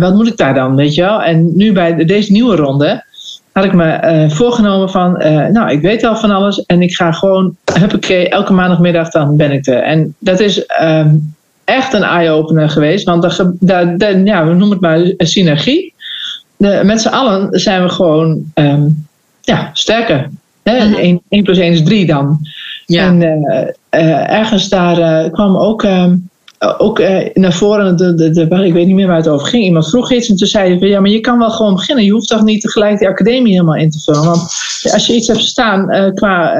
[0.00, 1.22] wat moet ik daar dan, weet je wel?
[1.22, 3.04] En nu bij deze nieuwe ronde
[3.52, 5.12] had ik me voorgenomen van,
[5.52, 6.64] nou, ik weet wel van alles.
[6.64, 9.82] En ik ga gewoon, huppakee, elke maandagmiddag dan ben ik er.
[9.82, 10.64] En dat is...
[10.82, 11.34] Um,
[11.70, 13.04] echt een eye-opener geweest.
[13.04, 15.94] Want daar, daar, daar, ja, we noemen het maar een synergie.
[16.56, 19.06] De, met z'n allen zijn we gewoon um,
[19.40, 20.30] ja, sterker.
[20.62, 20.86] Hè?
[20.86, 20.94] Mhm.
[20.94, 22.38] 1, 1 plus 1 is 3 dan.
[22.86, 23.06] Ja.
[23.06, 23.22] En
[24.28, 26.29] ergens daar kwam ook, um,
[26.78, 26.98] ook
[27.34, 29.64] naar voren, de, de, de, ik weet niet meer waar het over ging.
[29.64, 32.04] Iemand vroeg iets en toen zei je, ja, maar je kan wel gewoon beginnen.
[32.04, 34.24] Je hoeft toch niet tegelijk die academie helemaal in te vullen.
[34.24, 34.40] Want
[34.92, 36.54] als je iets hebt staan qua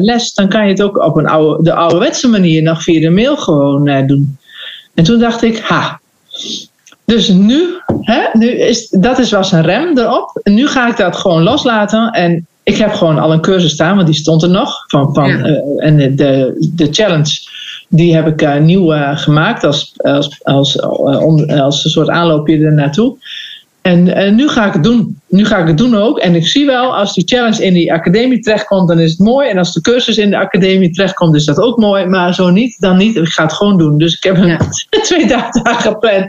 [0.00, 3.10] les, dan kan je het ook op een oude, de ouderwetse manier nog via de
[3.10, 4.38] mail gewoon doen.
[4.94, 6.00] En toen dacht ik, ha.
[7.04, 7.64] Dus nu,
[8.00, 10.40] hè, nu is, dat is, was een rem erop.
[10.42, 12.10] En nu ga ik dat gewoon loslaten.
[12.10, 14.84] En ik heb gewoon al een cursus staan, want die stond er nog.
[14.86, 15.60] Van, van, Ja.
[15.76, 17.30] en de, de, de challenge,
[17.94, 22.64] die heb ik uh, nieuw uh, gemaakt als, als, als, uh, als een soort aanloopje
[22.64, 23.16] er naartoe.
[23.82, 25.20] En, en nu ga ik het doen.
[25.28, 26.18] Nu ga ik het doen ook.
[26.18, 29.48] En ik zie wel, als die challenge in die academie terechtkomt, dan is het mooi.
[29.48, 32.06] En als de cursus in de academie terechtkomt, is dat ook mooi.
[32.06, 33.16] Maar zo niet, dan niet.
[33.16, 33.98] Ik ga het gewoon doen.
[33.98, 34.58] Dus ik heb een Ja.
[35.02, 36.26] twee dagen gepland.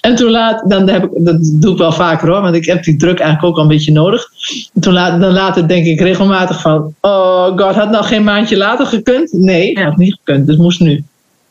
[0.00, 2.84] En toen laat, dan heb ik, dat doe ik wel vaker hoor, want ik heb
[2.84, 4.26] die druk eigenlijk ook al een beetje nodig.
[4.74, 8.56] En toen laat, dan later denk ik regelmatig van, oh god, had nou geen maandje
[8.56, 9.32] later gekund?
[9.32, 9.84] Nee, Ja.
[9.84, 10.46] had niet gekund.
[10.46, 11.04] Dus moest nu.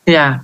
[0.04, 0.42] Ja,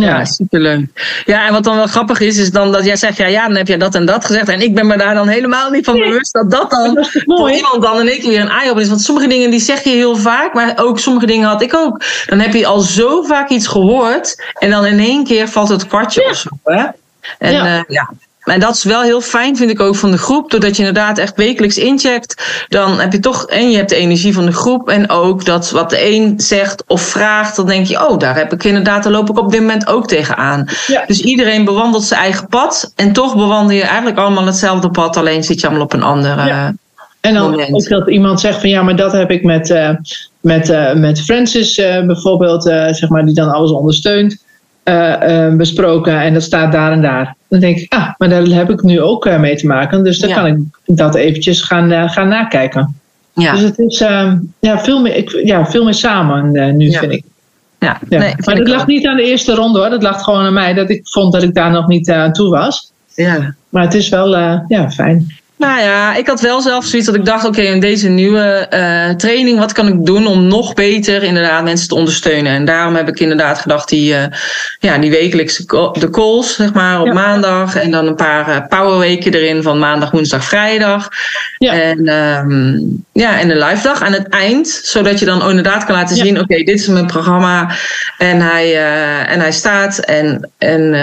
[0.00, 1.22] Ja, superleuk.
[1.26, 3.56] Ja, en wat dan wel grappig is, is dan dat jij zegt, ja, ja, dan
[3.56, 4.48] heb je dat en dat gezegd.
[4.48, 6.08] En ik ben me daar dan helemaal niet van Nee.
[6.08, 8.88] bewust dat dat dan dat voor iemand dan één keer weer een eye-opener is.
[8.88, 12.02] Want sommige dingen die zeg je heel vaak, maar ook sommige dingen had ik ook.
[12.26, 15.86] Dan heb je al zo vaak iets gehoord en dan in één keer valt het
[15.86, 16.30] kwartje Ja.
[16.30, 16.48] of zo.
[16.64, 16.84] Hè?
[17.38, 17.64] En Ja.
[17.66, 17.84] ja.
[17.88, 18.10] ja.
[18.46, 20.50] En dat is wel heel fijn, vind ik ook van de groep.
[20.50, 22.64] Doordat je inderdaad echt wekelijks incheckt.
[22.68, 24.88] Dan heb je toch, en je hebt de energie van de groep.
[24.88, 27.56] En ook dat wat de een zegt of vraagt.
[27.56, 30.06] Dan denk je, oh, daar heb ik inderdaad, daar loop ik op dit moment ook
[30.06, 30.68] tegenaan.
[30.86, 31.04] Ja.
[31.06, 32.92] Dus iedereen bewandelt zijn eigen pad.
[32.96, 35.16] En toch bewandel je eigenlijk allemaal hetzelfde pad.
[35.16, 36.46] Alleen zit je allemaal op een andere.
[36.46, 36.74] Ja.
[37.20, 37.74] En dan moment.
[37.74, 39.90] ook dat iemand zegt van ja, maar dat heb ik met, uh,
[40.40, 44.44] met, uh, met Francis uh, bijvoorbeeld, zeg maar, die dan alles ondersteunt,
[44.88, 46.20] uh, besproken.
[46.20, 47.34] En dat staat daar en daar.
[47.48, 50.04] Dan denk ik, ah, maar daar heb ik nu ook uh, mee te maken.
[50.04, 50.34] Dus dan Ja.
[50.34, 50.58] kan ik
[50.96, 53.00] dat eventjes gaan, gaan nakijken.
[53.34, 56.98] Ja, Dus het is uh, ja, veel, meer, ik, ja, veel meer samen nu, Ja.
[56.98, 57.24] vind ik.
[57.78, 57.98] ja.
[58.08, 58.18] Ja.
[58.18, 58.74] Nee, maar dat ook.
[58.74, 59.90] lag niet aan de eerste ronde hoor.
[59.90, 60.74] Dat lag gewoon aan mij.
[60.74, 62.92] Dat ik vond dat ik daar nog niet aan toe was.
[63.14, 63.54] Ja.
[63.68, 64.36] Maar het is wel
[64.68, 65.35] ja, fijn.
[65.58, 69.16] Nou ja, ik had wel zelf zoiets dat ik dacht: oké, in deze nieuwe uh,
[69.16, 72.52] training, wat kan ik doen om nog beter inderdaad mensen te ondersteunen?
[72.52, 74.24] En daarom heb ik inderdaad gedacht: die, uh,
[74.78, 77.12] ja, die wekelijkse de calls, zeg maar, op ja.
[77.12, 77.76] maandag.
[77.76, 81.08] En dan een paar uh, powerweken erin van maandag, woensdag, vrijdag.
[81.58, 81.72] Ja.
[81.72, 85.94] En, um, ja, en een live dag aan het eind, zodat je dan inderdaad kan
[85.94, 87.76] laten zien: oké, dit is mijn programma.
[88.18, 88.84] En hij,
[89.26, 89.98] en hij staat.
[89.98, 90.50] En.
[90.58, 90.94] en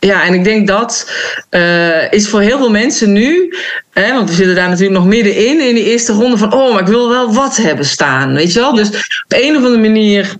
[0.00, 1.10] ja, en ik denk dat
[1.50, 3.54] uh, is voor heel veel mensen nu,
[3.92, 6.80] hè, want we zitten daar natuurlijk nog middenin in die eerste ronde van, oh, maar
[6.80, 8.74] ik wil wel wat hebben staan, weet je wel?
[8.74, 10.36] Dus op een of andere manier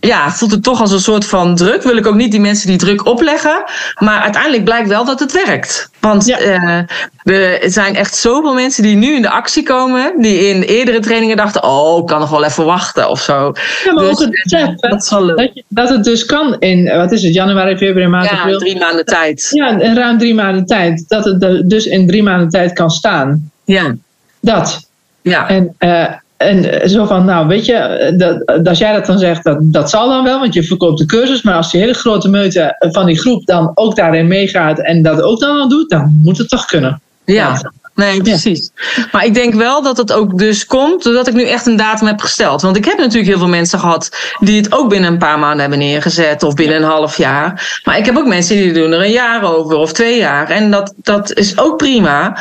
[0.00, 1.82] ja, voelt het toch als een soort van druk.
[1.82, 3.64] Wil ik ook niet die mensen die druk opleggen.
[3.98, 5.90] Maar uiteindelijk blijkt wel dat het werkt.
[6.00, 6.40] Want ja.
[6.40, 10.20] uh, er zijn echt zoveel mensen die nu in de actie komen.
[10.20, 13.52] Die in eerdere trainingen dachten: oh, ik kan nog wel even wachten of zo.
[13.84, 17.22] Ja, maar dus, ook het besef, dat, dat, dat het dus kan in, wat is
[17.22, 18.58] het, januari, februari, maart, ja, april.
[18.58, 19.48] drie maanden tijd.
[19.50, 21.04] Ja, in ruim drie maanden tijd.
[21.08, 23.50] Dat het dus in drie maanden tijd kan staan.
[23.64, 23.94] Ja.
[24.40, 24.88] Dat.
[25.22, 25.48] Ja.
[25.48, 26.06] En uh,
[26.42, 30.08] en zo van, nou weet je, dat, als jij dat dan zegt, dat, dat zal
[30.08, 31.42] dan wel, want je verkoopt de cursus.
[31.42, 35.22] Maar als die hele grote meute van die groep dan ook daarin meegaat en dat
[35.22, 37.00] ook dan al doet, dan moet het toch kunnen.
[37.24, 37.60] Ja.
[37.94, 38.70] Nee, precies.
[39.12, 42.06] Maar ik denk wel dat het ook dus komt doordat ik nu echt een datum
[42.06, 42.62] heb gesteld.
[42.62, 45.60] Want ik heb natuurlijk heel veel mensen gehad die het ook binnen een paar maanden
[45.60, 47.80] hebben neergezet of binnen een half jaar.
[47.84, 50.50] Maar ik heb ook mensen die doen er een jaar over of twee jaar.
[50.50, 52.38] En dat, dat is ook prima.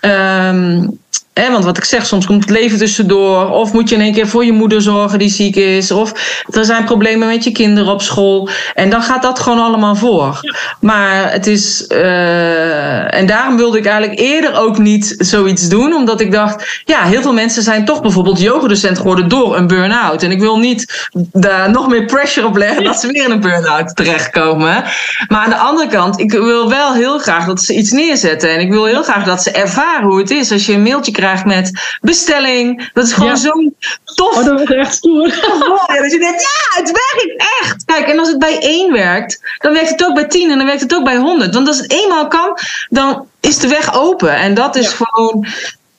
[0.00, 0.98] Um,
[1.34, 3.50] want wat ik zeg, soms komt het leven tussendoor.
[3.50, 5.90] Of moet je in één keer voor je moeder zorgen die ziek is.
[5.90, 6.12] Of
[6.50, 8.48] er zijn problemen met je kinderen op school.
[8.74, 10.40] En dan gaat dat gewoon allemaal voor.
[10.80, 11.84] Maar het is.
[11.88, 15.94] Uh, en daarom wilde ik eigenlijk eerder ook niet zoiets doen.
[15.94, 20.22] Omdat ik dacht, ja, heel veel mensen zijn toch bijvoorbeeld yogadocent geworden door een burn-out.
[20.22, 23.40] En ik wil niet daar nog meer pressure op leggen dat ze weer in een
[23.40, 24.84] burn-out terechtkomen.
[25.28, 28.50] Maar aan de andere kant, ik wil wel heel graag dat ze iets neerzetten.
[28.50, 31.12] En ik wil heel graag dat ze ervaren hoe het is als je een mailtje
[31.12, 32.90] krijgt met bestelling.
[32.92, 33.36] Dat is gewoon ja.
[33.36, 33.72] zo
[34.14, 34.36] tof.
[34.36, 35.28] Oh, dat is echt stoer.
[35.86, 37.84] Ja, je denkt, ja, het werkt echt.
[37.84, 40.66] Kijk, en als het bij één werkt, dan werkt het ook bij tien en dan
[40.66, 41.54] werkt het ook bij honderd.
[41.54, 42.58] Want als het eenmaal kan,
[42.88, 44.36] dan is de weg open.
[44.36, 44.96] En dat is ja.
[44.96, 45.46] gewoon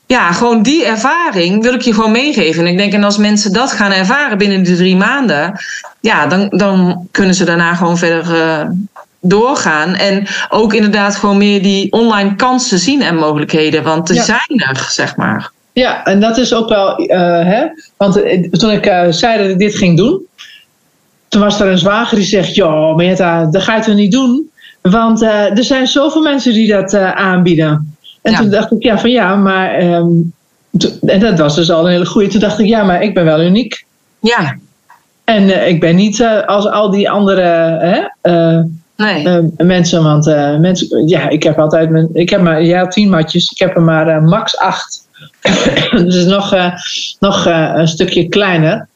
[0.08, 2.66] ja, gewoon die ervaring wil ik je gewoon meegeven.
[2.66, 5.60] En ik denk, en als mensen dat gaan ervaren binnen de drie maanden,
[6.00, 8.70] ja, dan, dan kunnen ze daarna gewoon verder uh,
[9.30, 9.96] doorgaan.
[9.96, 13.84] En ook inderdaad gewoon meer die online kansen zien en mogelijkheden.
[13.84, 14.24] Want er ja.
[14.24, 15.52] zijn er, zeg maar.
[15.74, 17.08] Ja, en dat is ook wel, uh,
[17.44, 17.66] hè,
[17.98, 18.14] want
[18.52, 20.22] toen ik uh, zei dat ik dit ging doen,
[21.28, 24.50] toen was er een zwager die zegt: Joh, Marietta, dat ga je toch niet doen?
[24.82, 27.98] Want uh, er zijn zoveel mensen die dat aanbieden.
[28.22, 28.38] En ja.
[28.38, 29.84] toen dacht ik: Ja, van ja, maar.
[29.84, 30.34] Um,
[31.06, 32.28] en dat was dus al een hele goede.
[32.28, 33.86] Toen dacht ik: Ja, maar ik ben wel uniek.
[34.20, 34.56] Ja.
[35.24, 38.12] En ik ben niet als al die andere.
[38.97, 39.25] Nee.
[39.25, 43.10] Uh, mensen, want uh, mensen, ja, ik heb altijd mijn, ik heb maar, ja, tien
[43.10, 45.08] matjes, ik heb er maar uh, max acht.
[45.91, 46.55] dus nog,
[47.19, 48.88] nog een stukje kleiner.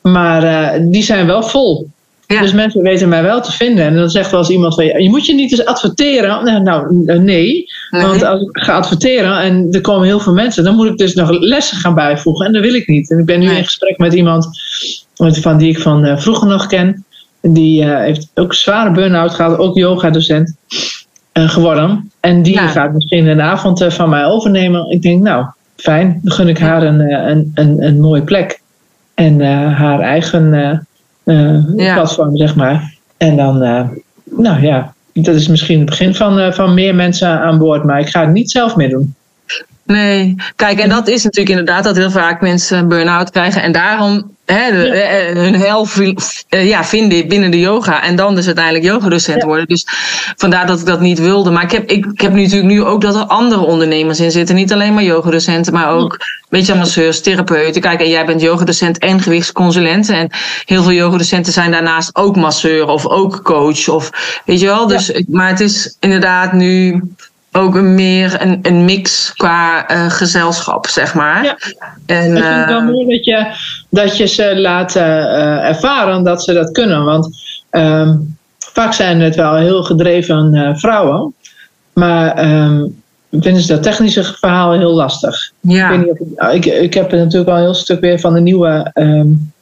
[0.00, 1.88] Maar die zijn wel vol.
[2.28, 2.40] Ja.
[2.40, 3.84] Dus mensen weten mij wel te vinden.
[3.84, 6.44] En dan zegt wel eens iemand van, je moet je niet eens adverteren.
[6.44, 7.22] Nou, nou nee.
[7.22, 7.66] nee.
[8.02, 11.14] Want als ik ga adverteren en er komen heel veel mensen, dan moet ik dus
[11.14, 12.46] nog lessen gaan bijvoegen.
[12.46, 13.10] En dat wil ik niet.
[13.10, 13.56] En ik ben nu nee.
[13.56, 14.48] in gesprek met iemand
[15.16, 17.04] van die ik van vroeger nog ken.
[17.40, 20.56] Die uh, heeft ook zware burn-out gehad, ook yoga-docent
[21.32, 22.10] uh, geworden.
[22.20, 22.66] En die ja.
[22.66, 24.90] gaat misschien een avond uh, van mij overnemen.
[24.90, 25.46] Ik denk, nou,
[25.76, 28.60] fijn, dan gun ik haar een, een, een, een mooie plek.
[29.14, 29.40] En
[29.74, 30.50] haar eigen
[31.76, 31.94] ja.
[31.94, 32.94] platform, zeg maar.
[33.16, 33.58] En dan,
[34.24, 37.84] nou ja, dat is misschien het begin van, van meer mensen aan boord.
[37.84, 39.14] Maar ik ga het niet zelf meer doen.
[39.88, 43.62] Nee, kijk, en dat is natuurlijk inderdaad dat heel vaak mensen een burn-out krijgen.
[43.62, 45.40] En daarom hè, de, ja.
[45.40, 45.88] hun hel
[46.48, 48.02] ja, vinden binnen de yoga.
[48.02, 49.46] En dan dus uiteindelijk yogadocent ja.
[49.46, 49.66] worden.
[49.66, 49.86] Dus
[50.36, 51.50] vandaar dat ik dat niet wilde.
[51.50, 54.30] Maar ik heb, ik, ik heb nu natuurlijk nu ook dat er andere ondernemers in
[54.30, 54.54] zitten.
[54.54, 57.80] Niet alleen maar yogadocenten, maar ook een beetje masseurs, therapeuten.
[57.80, 60.08] Kijk, en jij bent yogadocent en gewichtsconsulent.
[60.08, 60.30] En
[60.64, 63.88] heel veel yogadocenten zijn daarnaast ook masseur of ook coach.
[63.88, 64.10] Of
[64.44, 64.86] weet je wel.
[64.86, 65.22] Dus.
[65.28, 67.02] Maar het is inderdaad nu
[67.58, 71.44] ook een meer een, een mix qua uh, gezelschap, zeg maar.
[71.44, 71.56] Ja.
[72.06, 73.46] En, ik vind het wel mooi dat je,
[73.90, 77.04] dat je ze laat uh, ervaren dat ze dat kunnen.
[77.04, 77.28] Want
[77.70, 81.34] um, vaak zijn het wel heel gedreven vrouwen.
[81.92, 85.52] Maar um, vinden ze dat technische verhaal heel lastig.
[85.60, 85.90] Ja.
[85.90, 88.40] Ik, weet niet of, ik, ik heb natuurlijk al een heel stuk weer van de
[88.40, 89.52] nieuwe um,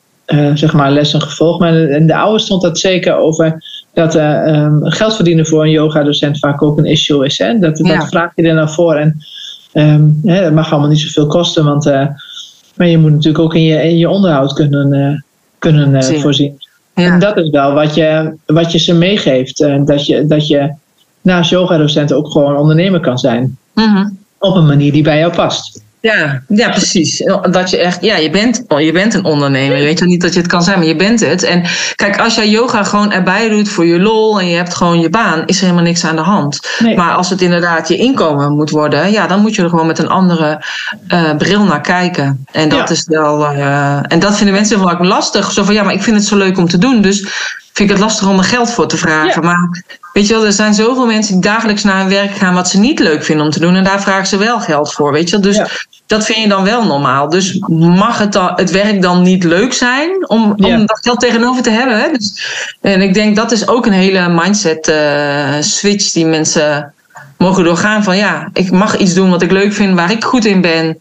[0.54, 1.60] zeg maar lessen gevolgd.
[1.60, 3.62] Maar in de oude stond dat zeker over
[3.96, 7.38] dat uh, um, geld verdienen voor een yoga-docent vaak ook een issue is.
[7.38, 7.58] Hè?
[7.58, 7.98] Dat, ja.
[7.98, 8.94] dat vraag je er nou voor.
[8.94, 9.24] En
[9.72, 12.06] um, hè, dat mag allemaal niet zoveel kosten, want uh,
[12.74, 15.20] maar je moet natuurlijk ook in je, in je onderhoud kunnen, uh,
[15.58, 16.58] kunnen voorzien.
[16.94, 17.12] Ja.
[17.12, 19.58] En dat is wel wat je, wat je ze meegeeft.
[19.84, 20.72] dat, je, dat je
[21.20, 23.58] naast yoga-docent ook gewoon ondernemer kan zijn.
[23.74, 24.18] Mm -hmm.
[24.38, 25.82] op een manier die bij jou past.
[26.06, 27.22] Ja, ja, precies.
[27.50, 29.76] Dat je echt, ja, je bent, je bent een ondernemer.
[29.76, 31.42] Je weet niet dat je het kan zijn, maar je bent het.
[31.42, 31.62] En
[31.94, 35.10] kijk, als jij yoga gewoon erbij doet voor je lol en je hebt gewoon je
[35.10, 36.60] baan, is er helemaal niks aan de hand.
[36.96, 39.98] Maar als het inderdaad je inkomen moet worden, ja, dan moet je er gewoon met
[39.98, 40.64] een andere
[41.08, 42.46] uh, bril naar kijken.
[42.52, 45.52] En dat is wel, uh, en dat vinden mensen vaak lastig.
[45.52, 47.02] Zo van ja, maar ik vind het zo leuk om te doen.
[47.02, 47.20] Dus
[47.72, 49.44] vind ik het lastig om er geld voor te vragen.
[49.44, 49.84] Maar
[50.16, 52.78] weet je wel, er zijn zoveel mensen die dagelijks naar hun werk gaan wat ze
[52.78, 53.74] niet leuk vinden om te doen.
[53.74, 55.12] En daar vragen ze wel geld voor.
[55.12, 55.52] Weet je wel?
[55.52, 55.60] Dus
[56.06, 57.28] dat vind je dan wel normaal.
[57.28, 61.62] Dus mag het, dan, het werk dan niet leuk zijn om, om dat geld tegenover
[61.62, 62.00] te hebben?
[62.00, 62.10] Hè?
[62.12, 62.32] Dus,
[62.80, 66.92] en ik denk dat is ook een hele mindset uh, switch die mensen
[67.38, 68.04] mogen doorgaan.
[68.04, 70.98] Van ja, ik mag iets doen wat ik leuk vind, waar ik goed in ben.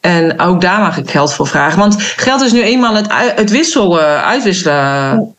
[0.00, 1.78] En ook daar mag ik geld voor vragen.
[1.78, 3.06] Want geld is nu eenmaal het,
[3.36, 5.34] het wisselen, uitwisselen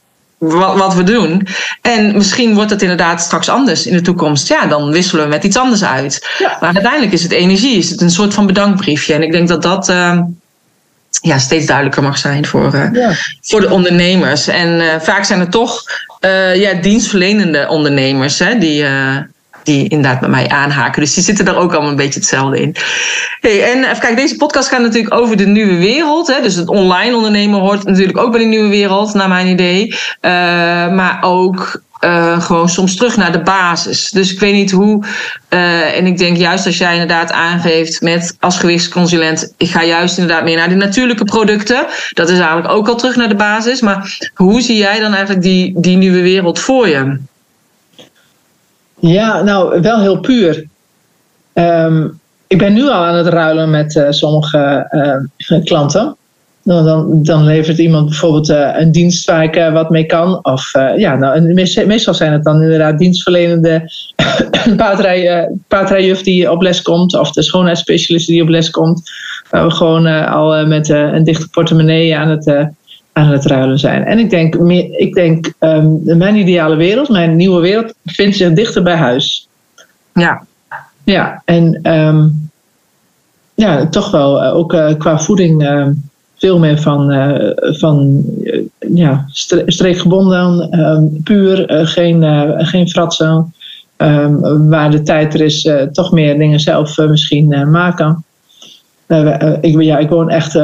[0.52, 1.48] wat, wat we doen.
[1.82, 4.48] En misschien wordt het inderdaad straks anders in de toekomst.
[4.48, 6.28] Ja, dan wisselen we met iets anders uit.
[6.40, 9.14] Maar uiteindelijk is het energie, is het een soort van bedankbriefje.
[9.14, 10.20] En ik denk dat dat uh,
[11.22, 13.10] ja, steeds duidelijker mag zijn voor, uh,
[13.42, 14.48] voor de ondernemers.
[14.48, 15.84] En uh, vaak zijn het toch
[16.54, 18.86] ja, dienstverlenende ondernemers hè, die
[19.64, 21.02] die inderdaad bij mij aanhaken.
[21.02, 22.76] Dus die zitten daar ook allemaal een beetje hetzelfde in.
[23.40, 26.28] Hey, en even kijken, deze podcast gaat natuurlijk over de nieuwe wereld.
[26.28, 26.42] Hè?
[26.42, 29.88] Dus het online ondernemen hoort natuurlijk ook bij de nieuwe wereld, naar mijn idee.
[29.88, 29.96] Uh,
[30.92, 34.10] maar ook uh, gewoon soms terug naar de basis.
[34.10, 35.04] Dus ik weet niet hoe.
[35.50, 40.18] Uh, en ik denk juist als jij inderdaad aangeeft met als gewichtsconsulent, ik ga juist
[40.18, 41.86] inderdaad meer naar die natuurlijke producten.
[42.10, 43.82] Dat is eigenlijk ook al terug naar de basis.
[43.82, 47.18] Maar hoe zie jij dan eigenlijk die, die nieuwe wereld voor je?
[49.06, 50.66] Ja, nou, wel heel puur.
[51.54, 54.88] Um, ik ben nu al aan het ruilen met uh, sommige
[55.48, 56.16] uh, klanten.
[56.64, 60.46] Dan, dan levert iemand bijvoorbeeld uh, een dienst waar ik wat mee kan.
[60.46, 61.54] Of ja, nou,
[61.86, 63.92] meestal zijn het dan inderdaad dienstverlenende
[65.68, 67.18] paardrijjuf die op les komt.
[67.20, 69.12] Of de schoonheidsspecialist die op les komt.
[69.50, 72.72] Waar we gewoon al met een dichte portemonnee aan het
[73.14, 74.04] aan het ruilen zijn.
[74.04, 74.56] En ik denk,
[74.98, 79.48] ik denk um, mijn ideale wereld, mijn nieuwe wereld, vindt zich dichter bij huis.
[80.14, 80.46] Ja.
[81.04, 82.50] Ja, en um,
[83.54, 85.88] ja, toch wel uh, ook uh, qua voeding uh,
[86.36, 87.14] veel meer van,
[87.58, 88.24] van
[88.80, 89.26] ja,
[89.66, 92.24] streekgebonden, um, puur, geen,
[92.66, 93.54] geen fratsen.
[94.70, 98.24] waar de tijd er is, toch meer dingen zelf misschien maken.
[99.62, 100.56] Ik, ja, ik woon echt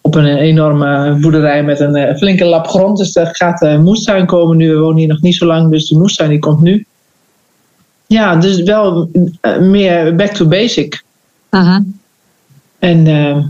[0.00, 2.98] op een enorme boerderij met een flinke lap grond.
[2.98, 4.72] Dus er gaat moestuin komen nu.
[4.72, 6.86] We wonen hier nog niet zo lang, dus die moestuin die komt nu.
[8.06, 9.10] Ja, dus wel
[9.60, 11.02] meer back to basic.
[12.78, 13.44] En uh,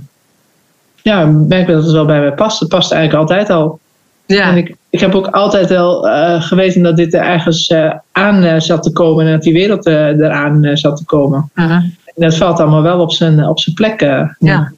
[1.02, 2.60] ja, ik merk dat het wel bij mij past.
[2.60, 3.78] Het past eigenlijk altijd al.
[4.26, 4.50] Ja.
[4.50, 6.08] En ik, ik heb ook altijd wel
[6.40, 7.74] geweten dat dit er ergens
[8.12, 11.50] aan zat te komen en dat die wereld eraan zat te komen.
[11.54, 11.82] -huh.
[12.14, 14.00] Dat valt allemaal wel op zijn, op zijn plek.
[14.38, 14.72] ja.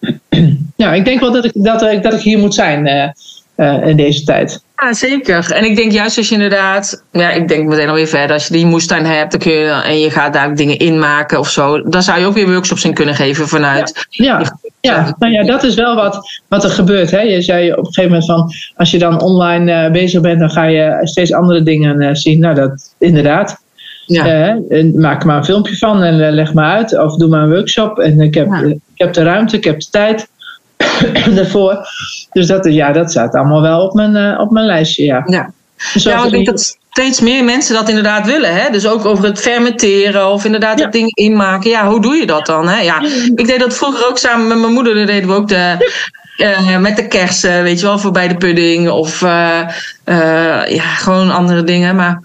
[0.76, 3.14] Ja, ik denk wel dat ik, dat ik, dat ik hier moet zijn
[3.56, 4.62] uh, in deze tijd.
[4.76, 5.52] Ja, zeker.
[5.52, 8.52] En ik denk juist als je inderdaad, ja, ik denk meteen alweer verder, als je
[8.52, 12.02] die moestuin hebt dan kun je, en je gaat daar dingen inmaken of zo, dan
[12.02, 14.06] zou je ook weer workshops in kunnen geven vanuit.
[14.08, 14.56] Ja, ja.
[14.80, 15.14] ja.
[15.18, 17.10] nou ja, dat is wel wat, wat er gebeurt.
[17.10, 17.20] Hè.
[17.20, 20.50] Je zei op een gegeven moment van, als je dan online uh, bezig bent, dan
[20.50, 22.38] ga je steeds andere dingen zien.
[22.38, 23.61] Nou, dat inderdaad.
[24.06, 24.56] Ja.
[24.68, 26.98] Uh, maak er maar een filmpje van en uh, leg maar uit.
[26.98, 27.98] Of doe maar een workshop.
[27.98, 28.60] En ik heb, ja.
[28.62, 30.28] ik heb de ruimte, ik heb de tijd
[31.36, 31.86] daarvoor.
[32.32, 35.04] Dus dat, ja, dat staat allemaal wel op mijn, uh, op mijn lijstje.
[35.04, 35.52] Ja, ja.
[35.92, 38.54] Ja ik denk dat steeds meer mensen dat inderdaad willen.
[38.54, 38.70] Hè?
[38.70, 40.84] Dus ook over het fermenteren of inderdaad ja.
[40.84, 41.70] het ding inmaken.
[41.70, 42.68] Ja, hoe doe je dat dan?
[42.68, 42.80] Hè?
[42.80, 43.02] Ja,
[43.34, 44.94] ik deed dat vroeger ook samen met mijn moeder.
[44.94, 45.92] Dan deden we ook de,
[46.36, 48.90] uh, met de kersen, weet je wel, voorbij de pudding.
[48.90, 49.68] Of uh,
[50.66, 51.96] ja, gewoon andere dingen.
[51.96, 52.22] Maar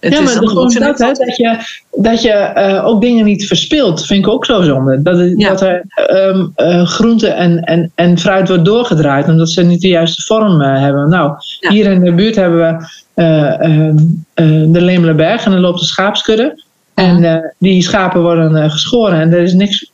[0.00, 1.56] het ja, maar gewoon dat, hè, dat je,
[1.92, 5.02] dat je uh, ook dingen niet verspilt, vind ik ook zo zonde.
[5.02, 5.48] Dat, ja.
[5.48, 5.84] dat er
[6.28, 10.60] um, uh, groente en, en, en fruit wordt doorgedraaid omdat ze niet de juiste vorm
[10.60, 11.08] uh, hebben.
[11.08, 11.70] Nou, ja.
[11.70, 12.88] hier in de buurt hebben we
[14.72, 16.62] de Lemelenberg en dan loopt de schaapskudde.
[17.00, 19.90] En uh, die schapen worden uh, geschoren en er is niks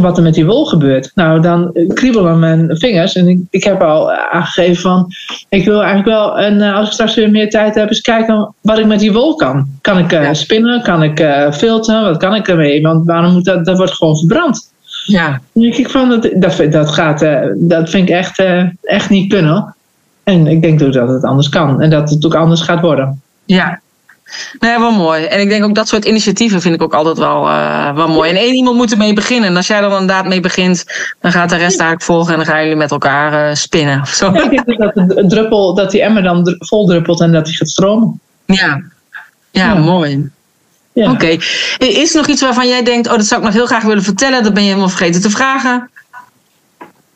[0.00, 1.10] wat er met die wol gebeurt.
[1.14, 5.06] Nou, dan kriebelen mijn vingers en ik, ik heb al aangegeven van,
[5.48, 8.54] ik wil eigenlijk wel, en uh, als ik straks weer meer tijd heb, eens kijken
[8.60, 9.66] wat ik met die wol kan.
[9.80, 10.82] Kan ik spinnen?
[10.82, 12.02] Kan ik filteren?
[12.02, 12.82] Wat kan ik ermee?
[12.82, 14.72] Want waarom moet dat, dat wordt gewoon verbrand.
[15.04, 15.40] Ja.
[15.52, 17.26] Ik van, dat, dat, dat, gaat,
[17.56, 18.42] dat vind ik echt,
[18.82, 19.74] echt niet kunnen.
[20.24, 23.20] En ik denk ook dat het anders kan en dat het ook anders gaat worden.
[23.44, 23.80] Ja,
[24.58, 25.24] Nee, wel mooi.
[25.24, 28.30] En ik denk ook dat soort initiatieven vind ik ook altijd wel, uh, wel mooi.
[28.30, 29.48] En één iemand moet ermee beginnen.
[29.48, 30.84] En als jij er dan inderdaad mee begint,
[31.20, 34.00] dan gaat de rest eigenlijk volgen en dan gaan jullie met elkaar uh, spinnen.
[34.00, 34.32] Of zo.
[34.32, 37.56] Ja, ik denk dat, de druppel, dat die emmer dan vol druppelt en dat die
[37.56, 38.20] gaat stromen.
[38.44, 38.82] Ja,
[39.50, 39.74] ja, ja.
[39.74, 40.30] mooi.
[40.92, 41.10] Ja.
[41.10, 41.36] Oké.
[41.78, 44.02] Is er nog iets waarvan jij denkt, oh, dat zou ik nog heel graag willen
[44.02, 45.90] vertellen, dat ben je helemaal vergeten te vragen?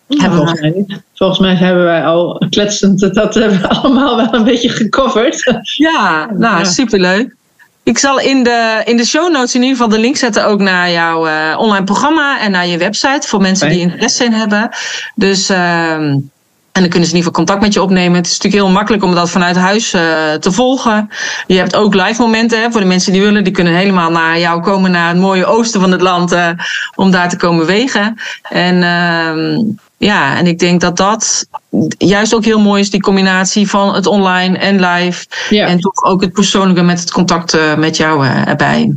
[0.08, 0.86] Volgens mij.
[1.14, 5.60] Volgens mij hebben wij al kletsend, dat hebben we allemaal wel een beetje gecoverd.
[5.62, 7.36] Ja, nou, superleuk.
[7.82, 10.60] Ik zal in de, in de show notes in ieder geval de link zetten ook
[10.60, 14.68] naar jouw uh, online programma en naar je website voor mensen die interesse in hebben.
[15.14, 16.16] Dus uh,
[16.78, 18.16] en dan kunnen ze in ieder geval contact met je opnemen.
[18.16, 20.00] Het is natuurlijk heel makkelijk om dat vanuit huis uh,
[20.32, 21.10] te volgen.
[21.46, 23.44] Je hebt ook live momenten hè, voor de mensen die willen.
[23.44, 26.48] Die kunnen helemaal naar jou komen, naar het mooie oosten van het land, uh,
[26.94, 28.16] om daar te komen wegen.
[28.42, 29.58] En uh,
[29.98, 31.46] ja, en ik denk dat dat
[31.98, 35.26] juist ook heel mooi is, die combinatie van het online en live.
[35.50, 35.66] Ja.
[35.66, 38.94] En toch ook het persoonlijke met het contact uh, met jou erbij.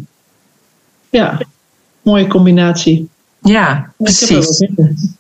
[1.10, 1.42] Ja,
[2.02, 3.10] mooie combinatie.
[3.42, 4.68] Ja, precies.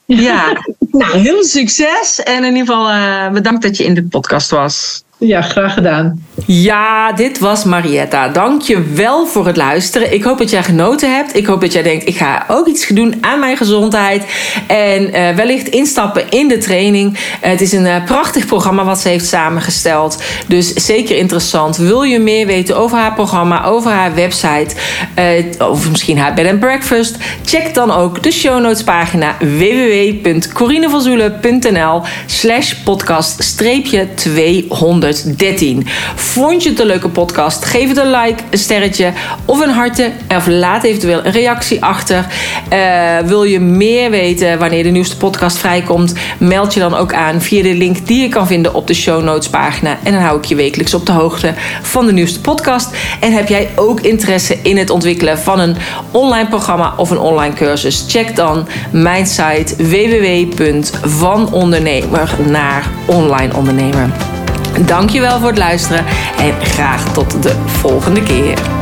[0.06, 2.24] Ja, nou, heel succes.
[2.24, 5.04] En in ieder geval uh, bedankt dat je in de podcast was.
[5.24, 6.26] Ja, graag gedaan.
[6.46, 8.28] Ja, dit was Marietta.
[8.28, 10.14] Dank je wel voor het luisteren.
[10.14, 11.36] Ik hoop dat jij genoten hebt.
[11.36, 14.26] Ik hoop dat jij denkt, ik ga ook iets doen aan mijn gezondheid.
[14.68, 17.18] En uh, wellicht instappen in de training.
[17.42, 20.24] Het is een uh, prachtig programma wat ze heeft samengesteld.
[20.48, 21.78] Dus zeker interessant.
[21.78, 24.76] Wil je meer weten over haar programma, over haar website...
[25.60, 27.18] of misschien haar bed and breakfast...
[27.46, 35.88] check dan ook de show notes pagina www.corinevanzoelen.nl slash podcast 200 13.
[36.16, 37.66] Vond je het een leuke podcast?
[37.66, 39.14] Geef het een like, een sterretje
[39.46, 40.12] of een hartje.
[40.36, 42.26] Of laat eventueel een reactie achter.
[42.74, 46.14] Uh, wil je meer weten wanneer de nieuwste podcast vrijkomt?
[46.38, 49.24] Meld je dan ook aan via de link die je kan vinden op de show
[49.24, 49.98] notes pagina.
[50.04, 52.90] En dan hou ik je wekelijks op de hoogte van de nieuwste podcast.
[53.20, 55.76] En heb jij ook interesse in het ontwikkelen van een
[56.12, 58.06] online programma of een online cursus?
[58.08, 64.40] Check dan mijn site www.vanondernemer naar online ondernemer.
[64.80, 66.06] Dankjewel voor het luisteren
[66.38, 68.81] en graag tot de volgende keer.